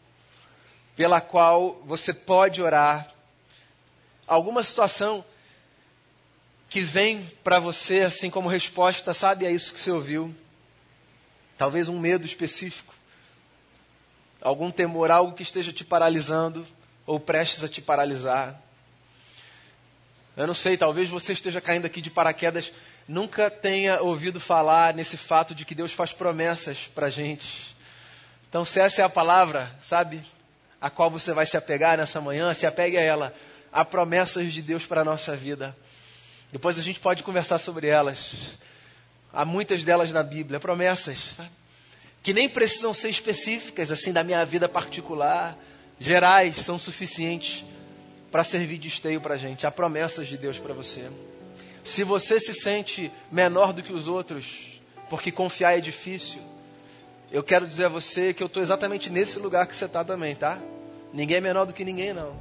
pela 0.95 1.21
qual 1.21 1.81
você 1.85 2.13
pode 2.13 2.61
orar, 2.61 3.09
alguma 4.27 4.63
situação 4.63 5.23
que 6.71 6.79
vem 6.79 7.29
para 7.43 7.59
você 7.59 7.99
assim 7.99 8.29
como 8.29 8.47
resposta, 8.47 9.13
sabe, 9.13 9.45
é 9.45 9.51
isso 9.51 9.73
que 9.73 9.79
você 9.79 9.91
ouviu. 9.91 10.33
Talvez 11.57 11.89
um 11.89 11.99
medo 11.99 12.25
específico, 12.25 12.95
algum 14.41 14.71
temor, 14.71 15.11
algo 15.11 15.35
que 15.35 15.43
esteja 15.43 15.73
te 15.73 15.83
paralisando 15.83 16.65
ou 17.05 17.19
prestes 17.19 17.65
a 17.65 17.67
te 17.67 17.81
paralisar. 17.81 18.57
Eu 20.37 20.47
não 20.47 20.53
sei, 20.53 20.77
talvez 20.77 21.09
você 21.09 21.33
esteja 21.33 21.59
caindo 21.59 21.85
aqui 21.85 22.01
de 22.01 22.09
paraquedas 22.09 22.71
nunca 23.05 23.51
tenha 23.51 24.01
ouvido 24.01 24.39
falar 24.39 24.93
nesse 24.93 25.17
fato 25.17 25.53
de 25.53 25.65
que 25.65 25.75
Deus 25.75 25.91
faz 25.91 26.13
promessas 26.13 26.89
para 26.95 27.09
gente. 27.09 27.75
Então, 28.47 28.63
se 28.63 28.79
essa 28.79 29.01
é 29.01 29.05
a 29.05 29.09
palavra, 29.09 29.69
sabe, 29.83 30.23
a 30.79 30.89
qual 30.89 31.11
você 31.11 31.33
vai 31.33 31.45
se 31.45 31.57
apegar 31.57 31.97
nessa 31.97 32.21
manhã, 32.21 32.53
se 32.53 32.65
apegue 32.65 32.97
a 32.97 33.01
ela, 33.01 33.33
a 33.73 33.83
promessas 33.83 34.53
de 34.53 34.61
Deus 34.61 34.85
para 34.85 35.01
a 35.01 35.05
nossa 35.05 35.35
vida. 35.35 35.75
Depois 36.51 36.77
a 36.77 36.81
gente 36.81 36.99
pode 36.99 37.23
conversar 37.23 37.57
sobre 37.57 37.87
elas. 37.87 38.57
Há 39.33 39.45
muitas 39.45 39.83
delas 39.83 40.11
na 40.11 40.23
Bíblia, 40.23 40.59
promessas, 40.59 41.17
sabe? 41.35 41.61
que 42.23 42.33
nem 42.33 42.47
precisam 42.47 42.93
ser 42.93 43.09
específicas, 43.09 43.91
assim, 43.91 44.13
da 44.13 44.23
minha 44.23 44.43
vida 44.45 44.69
particular, 44.69 45.57
gerais, 45.99 46.57
são 46.57 46.77
suficientes 46.77 47.65
para 48.31 48.43
servir 48.43 48.77
de 48.77 48.87
esteio 48.87 49.19
para 49.19 49.35
a 49.35 49.37
gente. 49.37 49.65
Há 49.65 49.71
promessas 49.71 50.27
de 50.27 50.37
Deus 50.37 50.59
para 50.59 50.73
você. 50.73 51.09
Se 51.83 52.03
você 52.03 52.39
se 52.39 52.53
sente 52.53 53.11
menor 53.31 53.73
do 53.73 53.81
que 53.81 53.91
os 53.91 54.07
outros, 54.07 54.79
porque 55.09 55.31
confiar 55.31 55.77
é 55.77 55.81
difícil, 55.81 56.39
eu 57.31 57.41
quero 57.41 57.65
dizer 57.65 57.85
a 57.85 57.89
você 57.89 58.33
que 58.33 58.43
eu 58.43 58.47
estou 58.47 58.61
exatamente 58.61 59.09
nesse 59.09 59.39
lugar 59.39 59.65
que 59.65 59.75
você 59.75 59.85
está 59.85 60.03
também, 60.03 60.35
tá? 60.35 60.61
Ninguém 61.11 61.37
é 61.37 61.41
menor 61.41 61.65
do 61.65 61.73
que 61.73 61.83
ninguém, 61.83 62.13
não. 62.13 62.39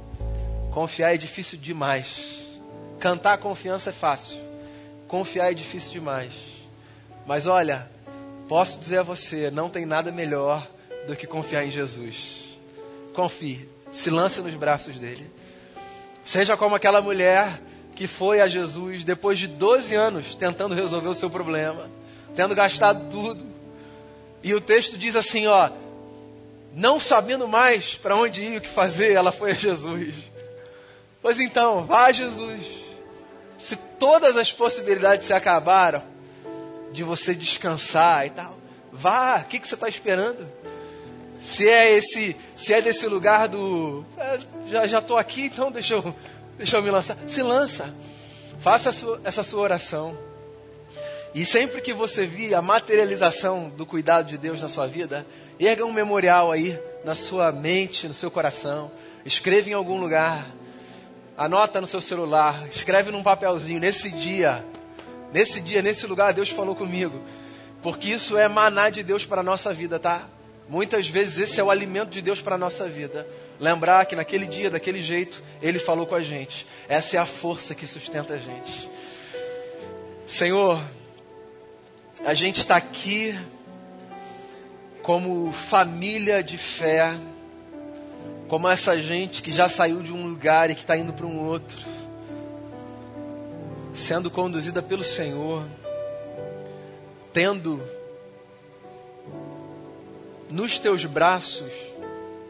Confiar 0.71 1.13
é 1.13 1.17
difícil 1.17 1.57
demais. 1.57 2.40
Cantar 3.01 3.39
confiança 3.39 3.89
é 3.89 3.93
fácil. 3.93 4.37
Confiar 5.07 5.51
é 5.51 5.55
difícil 5.55 5.91
demais. 5.91 6.33
Mas 7.25 7.47
olha, 7.47 7.89
posso 8.47 8.79
dizer 8.79 8.99
a 8.99 9.03
você, 9.03 9.49
não 9.49 9.71
tem 9.71 9.87
nada 9.87 10.11
melhor 10.11 10.67
do 11.07 11.15
que 11.15 11.25
confiar 11.25 11.65
em 11.65 11.71
Jesus. 11.71 12.55
Confie, 13.11 13.67
se 13.91 14.11
lance 14.11 14.39
nos 14.39 14.53
braços 14.53 14.97
dele. 14.97 15.25
Seja 16.23 16.55
como 16.55 16.75
aquela 16.75 17.01
mulher 17.01 17.59
que 17.95 18.05
foi 18.05 18.39
a 18.39 18.47
Jesus 18.47 19.03
depois 19.03 19.39
de 19.39 19.47
12 19.47 19.95
anos 19.95 20.35
tentando 20.35 20.75
resolver 20.75 21.07
o 21.07 21.15
seu 21.15 21.29
problema, 21.29 21.89
tendo 22.35 22.53
gastado 22.53 23.09
tudo. 23.09 23.43
E 24.43 24.53
o 24.53 24.61
texto 24.61 24.95
diz 24.95 25.15
assim, 25.15 25.47
ó, 25.47 25.71
não 26.75 26.99
sabendo 26.99 27.47
mais 27.47 27.95
para 27.95 28.15
onde 28.15 28.43
ir, 28.43 28.57
o 28.59 28.61
que 28.61 28.69
fazer, 28.69 29.13
ela 29.13 29.31
foi 29.31 29.51
a 29.51 29.55
Jesus. 29.55 30.13
Pois 31.19 31.39
então, 31.39 31.83
vá 31.83 32.05
a 32.05 32.11
Jesus. 32.11 32.80
Se 33.61 33.75
todas 33.75 34.35
as 34.35 34.51
possibilidades 34.51 35.27
se 35.27 35.33
acabaram 35.33 36.03
de 36.91 37.03
você 37.03 37.33
descansar 37.33 38.25
e 38.25 38.31
tal, 38.31 38.57
vá. 38.91 39.37
O 39.37 39.45
que, 39.45 39.59
que 39.59 39.67
você 39.67 39.75
está 39.75 39.87
esperando? 39.87 40.45
Se 41.41 41.67
é 41.69 41.91
esse, 41.93 42.35
se 42.55 42.73
é 42.73 42.81
desse 42.81 43.07
lugar 43.07 43.47
do, 43.47 44.05
é, 44.17 44.39
já 44.67 44.85
já 44.85 44.99
estou 44.99 45.17
aqui, 45.17 45.45
então 45.45 45.71
deixa 45.71 45.93
eu 45.93 46.15
Deixa 46.61 46.77
eu 46.77 46.83
me 46.83 46.91
lançar. 46.91 47.17
Se 47.27 47.41
lança. 47.41 47.91
Faça 48.59 48.91
sua, 48.91 49.19
essa 49.23 49.41
sua 49.41 49.61
oração. 49.61 50.15
E 51.33 51.43
sempre 51.43 51.81
que 51.81 51.91
você 51.91 52.27
vir 52.27 52.53
a 52.53 52.61
materialização 52.61 53.67
do 53.69 53.83
cuidado 53.83 54.27
de 54.27 54.37
Deus 54.37 54.61
na 54.61 54.67
sua 54.67 54.85
vida, 54.85 55.25
erga 55.59 55.83
um 55.83 55.91
memorial 55.91 56.51
aí 56.51 56.79
na 57.03 57.15
sua 57.15 57.51
mente, 57.51 58.07
no 58.07 58.13
seu 58.13 58.29
coração. 58.29 58.91
Escreva 59.25 59.71
em 59.71 59.73
algum 59.73 59.99
lugar. 59.99 60.51
Anota 61.37 61.81
no 61.81 61.87
seu 61.87 62.01
celular, 62.01 62.67
escreve 62.67 63.11
num 63.11 63.23
papelzinho. 63.23 63.79
Nesse 63.79 64.09
dia, 64.09 64.65
nesse 65.33 65.61
dia, 65.61 65.81
nesse 65.81 66.05
lugar, 66.05 66.33
Deus 66.33 66.49
falou 66.49 66.75
comigo. 66.75 67.21
Porque 67.81 68.09
isso 68.09 68.37
é 68.37 68.47
maná 68.47 68.89
de 68.89 69.01
Deus 69.01 69.25
para 69.25 69.41
a 69.41 69.43
nossa 69.43 69.73
vida, 69.73 69.99
tá? 69.99 70.27
Muitas 70.69 71.07
vezes 71.07 71.49
esse 71.49 71.59
é 71.59 71.63
o 71.63 71.71
alimento 71.71 72.09
de 72.09 72.21
Deus 72.21 72.41
para 72.41 72.55
a 72.55 72.57
nossa 72.57 72.87
vida. 72.87 73.27
Lembrar 73.59 74.05
que 74.05 74.15
naquele 74.15 74.45
dia, 74.45 74.69
daquele 74.69 75.01
jeito, 75.01 75.41
Ele 75.61 75.79
falou 75.79 76.05
com 76.05 76.15
a 76.15 76.21
gente. 76.21 76.65
Essa 76.87 77.17
é 77.17 77.19
a 77.19 77.25
força 77.25 77.75
que 77.75 77.87
sustenta 77.87 78.35
a 78.35 78.37
gente. 78.37 78.89
Senhor, 80.25 80.81
a 82.23 82.33
gente 82.33 82.59
está 82.59 82.77
aqui 82.77 83.37
como 85.01 85.51
família 85.51 86.43
de 86.43 86.57
fé, 86.57 87.19
como 88.51 88.67
essa 88.67 89.01
gente 89.01 89.41
que 89.41 89.53
já 89.53 89.69
saiu 89.69 90.01
de 90.01 90.11
um 90.11 90.27
lugar 90.27 90.69
e 90.69 90.75
que 90.75 90.81
está 90.81 90.97
indo 90.97 91.13
para 91.13 91.25
um 91.25 91.47
outro, 91.47 91.79
sendo 93.95 94.29
conduzida 94.29 94.81
pelo 94.81 95.05
Senhor, 95.05 95.63
tendo 97.31 97.81
nos 100.49 100.77
teus 100.77 101.05
braços 101.05 101.71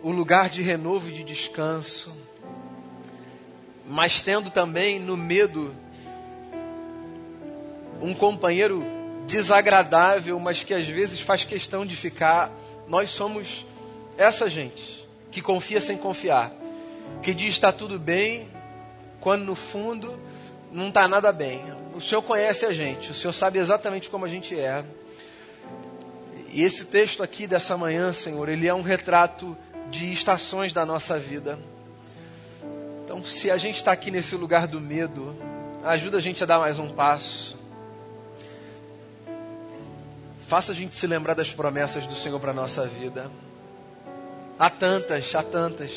o 0.01 0.09
lugar 0.09 0.49
de 0.49 0.63
renovo 0.63 1.07
e 1.07 1.13
de 1.13 1.23
descanso, 1.23 2.11
mas 3.85 4.23
tendo 4.23 4.49
também 4.49 4.99
no 4.99 5.15
medo 5.15 5.71
um 8.01 8.15
companheiro 8.15 8.83
desagradável, 9.27 10.39
mas 10.39 10.63
que 10.63 10.73
às 10.73 10.87
vezes 10.87 11.21
faz 11.21 11.43
questão 11.43 11.85
de 11.85 11.95
ficar. 11.95 12.51
Nós 12.87 13.11
somos 13.11 13.63
essa 14.17 14.49
gente 14.49 15.00
que 15.31 15.41
confia 15.41 15.79
sem 15.79 15.97
confiar, 15.97 16.51
que 17.23 17.33
diz 17.33 17.53
está 17.53 17.71
tudo 17.71 17.97
bem, 17.97 18.49
quando 19.19 19.43
no 19.43 19.55
fundo 19.55 20.19
não 20.71 20.89
está 20.89 21.07
nada 21.07 21.31
bem. 21.31 21.61
O 21.95 22.01
Senhor 22.01 22.21
conhece 22.21 22.65
a 22.65 22.73
gente, 22.73 23.11
o 23.11 23.13
Senhor 23.13 23.33
sabe 23.33 23.59
exatamente 23.59 24.09
como 24.09 24.25
a 24.25 24.27
gente 24.27 24.57
é. 24.59 24.83
E 26.49 26.63
esse 26.63 26.85
texto 26.85 27.23
aqui 27.23 27.47
dessa 27.47 27.77
manhã, 27.77 28.11
Senhor, 28.11 28.49
ele 28.49 28.67
é 28.67 28.73
um 28.73 28.81
retrato 28.81 29.57
de 29.89 30.11
estações 30.11 30.73
da 30.73 30.85
nossa 30.85 31.17
vida. 31.17 31.57
Então, 33.03 33.23
se 33.23 33.49
a 33.49 33.57
gente 33.57 33.77
está 33.77 33.91
aqui 33.91 34.11
nesse 34.11 34.35
lugar 34.35 34.67
do 34.67 34.79
medo, 34.79 35.35
ajuda 35.83 36.17
a 36.17 36.21
gente 36.21 36.43
a 36.43 36.45
dar 36.45 36.59
mais 36.59 36.77
um 36.77 36.89
passo. 36.89 37.57
Faça 40.47 40.73
a 40.73 40.75
gente 40.75 40.95
se 40.95 41.07
lembrar 41.07 41.33
das 41.33 41.53
promessas 41.53 42.05
do 42.05 42.15
Senhor 42.15 42.39
para 42.39 42.51
a 42.51 42.53
nossa 42.53 42.85
vida. 42.85 43.31
Há 44.61 44.69
tantas, 44.69 45.33
há 45.33 45.41
tantas. 45.41 45.91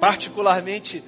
Particularmente, 0.00 1.04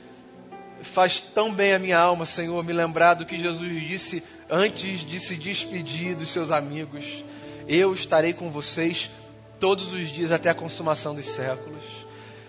faz 0.82 1.22
tão 1.22 1.54
bem 1.54 1.72
a 1.72 1.78
minha 1.78 1.98
alma, 1.98 2.26
Senhor, 2.26 2.62
me 2.62 2.74
lembrar 2.74 3.14
do 3.14 3.24
que 3.24 3.38
Jesus 3.38 3.80
disse 3.80 4.22
antes 4.50 5.00
de 5.00 5.18
se 5.18 5.36
despedir 5.36 6.16
dos 6.16 6.28
seus 6.28 6.50
amigos. 6.50 7.24
Eu 7.66 7.94
estarei 7.94 8.34
com 8.34 8.50
vocês 8.50 9.10
todos 9.58 9.94
os 9.94 10.10
dias 10.10 10.32
até 10.32 10.50
a 10.50 10.54
consumação 10.54 11.14
dos 11.14 11.30
séculos. 11.30 11.82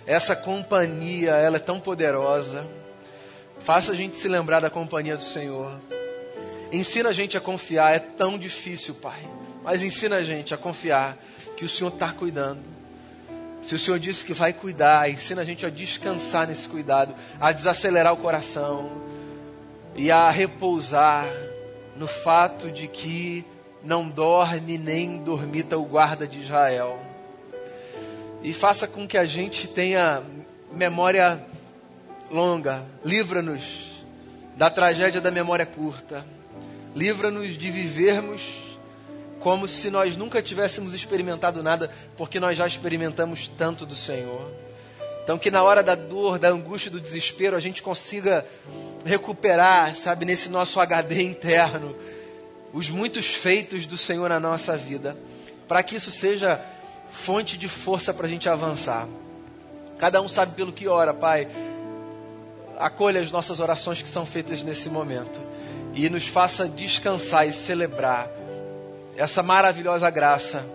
Essa 0.05 0.36
companhia, 0.36 1.36
ela 1.36 1.55
é 1.55 1.59
tão 1.59 1.80
poderosa. 1.80 2.68
Faça 3.59 3.93
a 3.93 3.95
gente 3.95 4.18
se 4.18 4.28
lembrar 4.28 4.59
da 4.59 4.70
companhia 4.70 5.16
do 5.16 5.24
Senhor. 5.24 5.80
Ensina 6.70 7.11
a 7.11 7.13
gente 7.13 7.38
a 7.38 7.39
confiar, 7.39 7.95
é 7.95 7.99
tão 7.99 8.38
difícil, 8.38 8.93
Pai. 8.93 9.22
Mas 9.63 9.84
ensina 9.84 10.18
a 10.18 10.24
gente 10.24 10.53
a 10.53 10.57
confiar 10.57 11.18
que 11.55 11.63
o 11.63 11.70
Senhor 11.70 11.93
está 11.93 12.11
cuidando. 12.11 12.74
Se 13.66 13.74
o 13.74 13.80
Senhor 13.80 13.99
disse 13.99 14.24
que 14.24 14.32
vai 14.32 14.53
cuidar, 14.53 15.09
ensina 15.09 15.41
a 15.41 15.43
gente 15.43 15.66
a 15.66 15.72
descansar 15.72 16.47
nesse 16.47 16.70
cuidado, 16.70 17.16
a 17.41 17.51
desacelerar 17.51 18.13
o 18.13 18.18
coração 18.18 18.91
e 19.95 20.11
a 20.11 20.30
repousar 20.30 21.28
no 21.97 22.05
fato 22.05 22.70
de 22.70 22.88
que 22.88 23.43
não 23.84 24.07
dorme 24.07 24.78
nem 24.78 25.18
dormita 25.18 25.80
o 25.80 25.84
guarda 25.84 26.28
de 26.28 26.41
Israel. 26.41 26.99
E 28.43 28.53
faça 28.53 28.88
com 28.88 29.07
que 29.07 29.18
a 29.18 29.26
gente 29.26 29.68
tenha 29.68 30.22
memória 30.72 31.43
longa. 32.30 32.84
Livra-nos 33.03 33.63
da 34.55 34.70
tragédia 34.70 35.20
da 35.20 35.32
memória 35.32 35.66
curta. 35.66 36.24
Livra-nos 36.95 37.57
de 37.57 37.72
vivermos 37.72 38.64
como 39.45 39.67
se 39.67 39.91
nós 39.91 40.17
nunca 40.17 40.41
tivéssemos 40.41 40.95
experimentado 40.95 41.61
nada, 41.61 41.91
porque 42.17 42.39
nós 42.39 42.57
já 42.57 42.65
experimentamos 42.65 43.47
tanto 43.47 43.85
do 43.85 43.93
Senhor. 43.93 44.49
Então, 45.23 45.37
que 45.37 45.51
na 45.51 45.61
hora 45.61 45.83
da 45.83 45.93
dor, 45.93 46.39
da 46.39 46.49
angústia, 46.49 46.89
do 46.89 46.99
desespero, 46.99 47.55
a 47.55 47.59
gente 47.59 47.83
consiga 47.83 48.43
recuperar, 49.05 49.95
sabe, 49.95 50.25
nesse 50.25 50.49
nosso 50.49 50.79
HD 50.79 51.21
interno, 51.21 51.95
os 52.73 52.89
muitos 52.89 53.27
feitos 53.27 53.85
do 53.85 53.99
Senhor 53.99 54.29
na 54.29 54.39
nossa 54.39 54.75
vida, 54.75 55.15
para 55.67 55.83
que 55.83 55.95
isso 55.95 56.09
seja 56.09 56.59
fonte 57.11 57.55
de 57.55 57.67
força 57.67 58.11
para 58.11 58.25
a 58.25 58.29
gente 58.29 58.49
avançar. 58.49 59.07
Cada 59.99 60.19
um 60.23 60.27
sabe 60.27 60.55
pelo 60.55 60.73
que 60.73 60.87
ora, 60.87 61.13
Pai. 61.13 61.47
Acolha 62.79 63.21
as 63.21 63.29
nossas 63.29 63.59
orações 63.59 64.01
que 64.01 64.09
são 64.09 64.25
feitas 64.25 64.63
nesse 64.63 64.89
momento 64.89 65.39
e 65.93 66.09
nos 66.09 66.25
faça 66.25 66.67
descansar 66.67 67.47
e 67.47 67.53
celebrar 67.53 68.27
essa 69.16 69.41
maravilhosa 69.43 70.09
graça, 70.09 70.66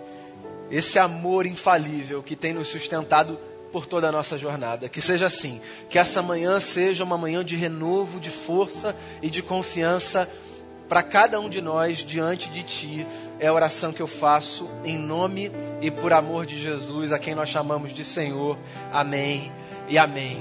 esse 0.69 0.97
amor 0.97 1.45
infalível 1.45 2.23
que 2.23 2.35
tem 2.35 2.53
nos 2.53 2.67
sustentado 2.67 3.39
por 3.71 3.85
toda 3.85 4.09
a 4.09 4.11
nossa 4.11 4.37
jornada. 4.37 4.89
Que 4.89 5.01
seja 5.01 5.25
assim, 5.25 5.61
que 5.89 5.97
essa 5.97 6.21
manhã 6.21 6.59
seja 6.59 7.03
uma 7.03 7.17
manhã 7.17 7.43
de 7.43 7.55
renovo, 7.55 8.19
de 8.19 8.29
força 8.29 8.95
e 9.21 9.29
de 9.29 9.41
confiança 9.41 10.29
para 10.87 11.01
cada 11.01 11.39
um 11.39 11.49
de 11.49 11.61
nós 11.61 11.99
diante 11.99 12.49
de 12.49 12.63
Ti. 12.63 13.07
É 13.39 13.47
a 13.47 13.53
oração 13.53 13.93
que 13.93 14.01
eu 14.01 14.07
faço 14.07 14.69
em 14.83 14.97
nome 14.97 15.51
e 15.81 15.89
por 15.89 16.11
amor 16.11 16.45
de 16.45 16.59
Jesus, 16.59 17.13
a 17.13 17.19
quem 17.19 17.33
nós 17.33 17.49
chamamos 17.49 17.93
de 17.93 18.03
Senhor. 18.03 18.57
Amém 18.91 19.51
e 19.87 19.97
amém. 19.97 20.37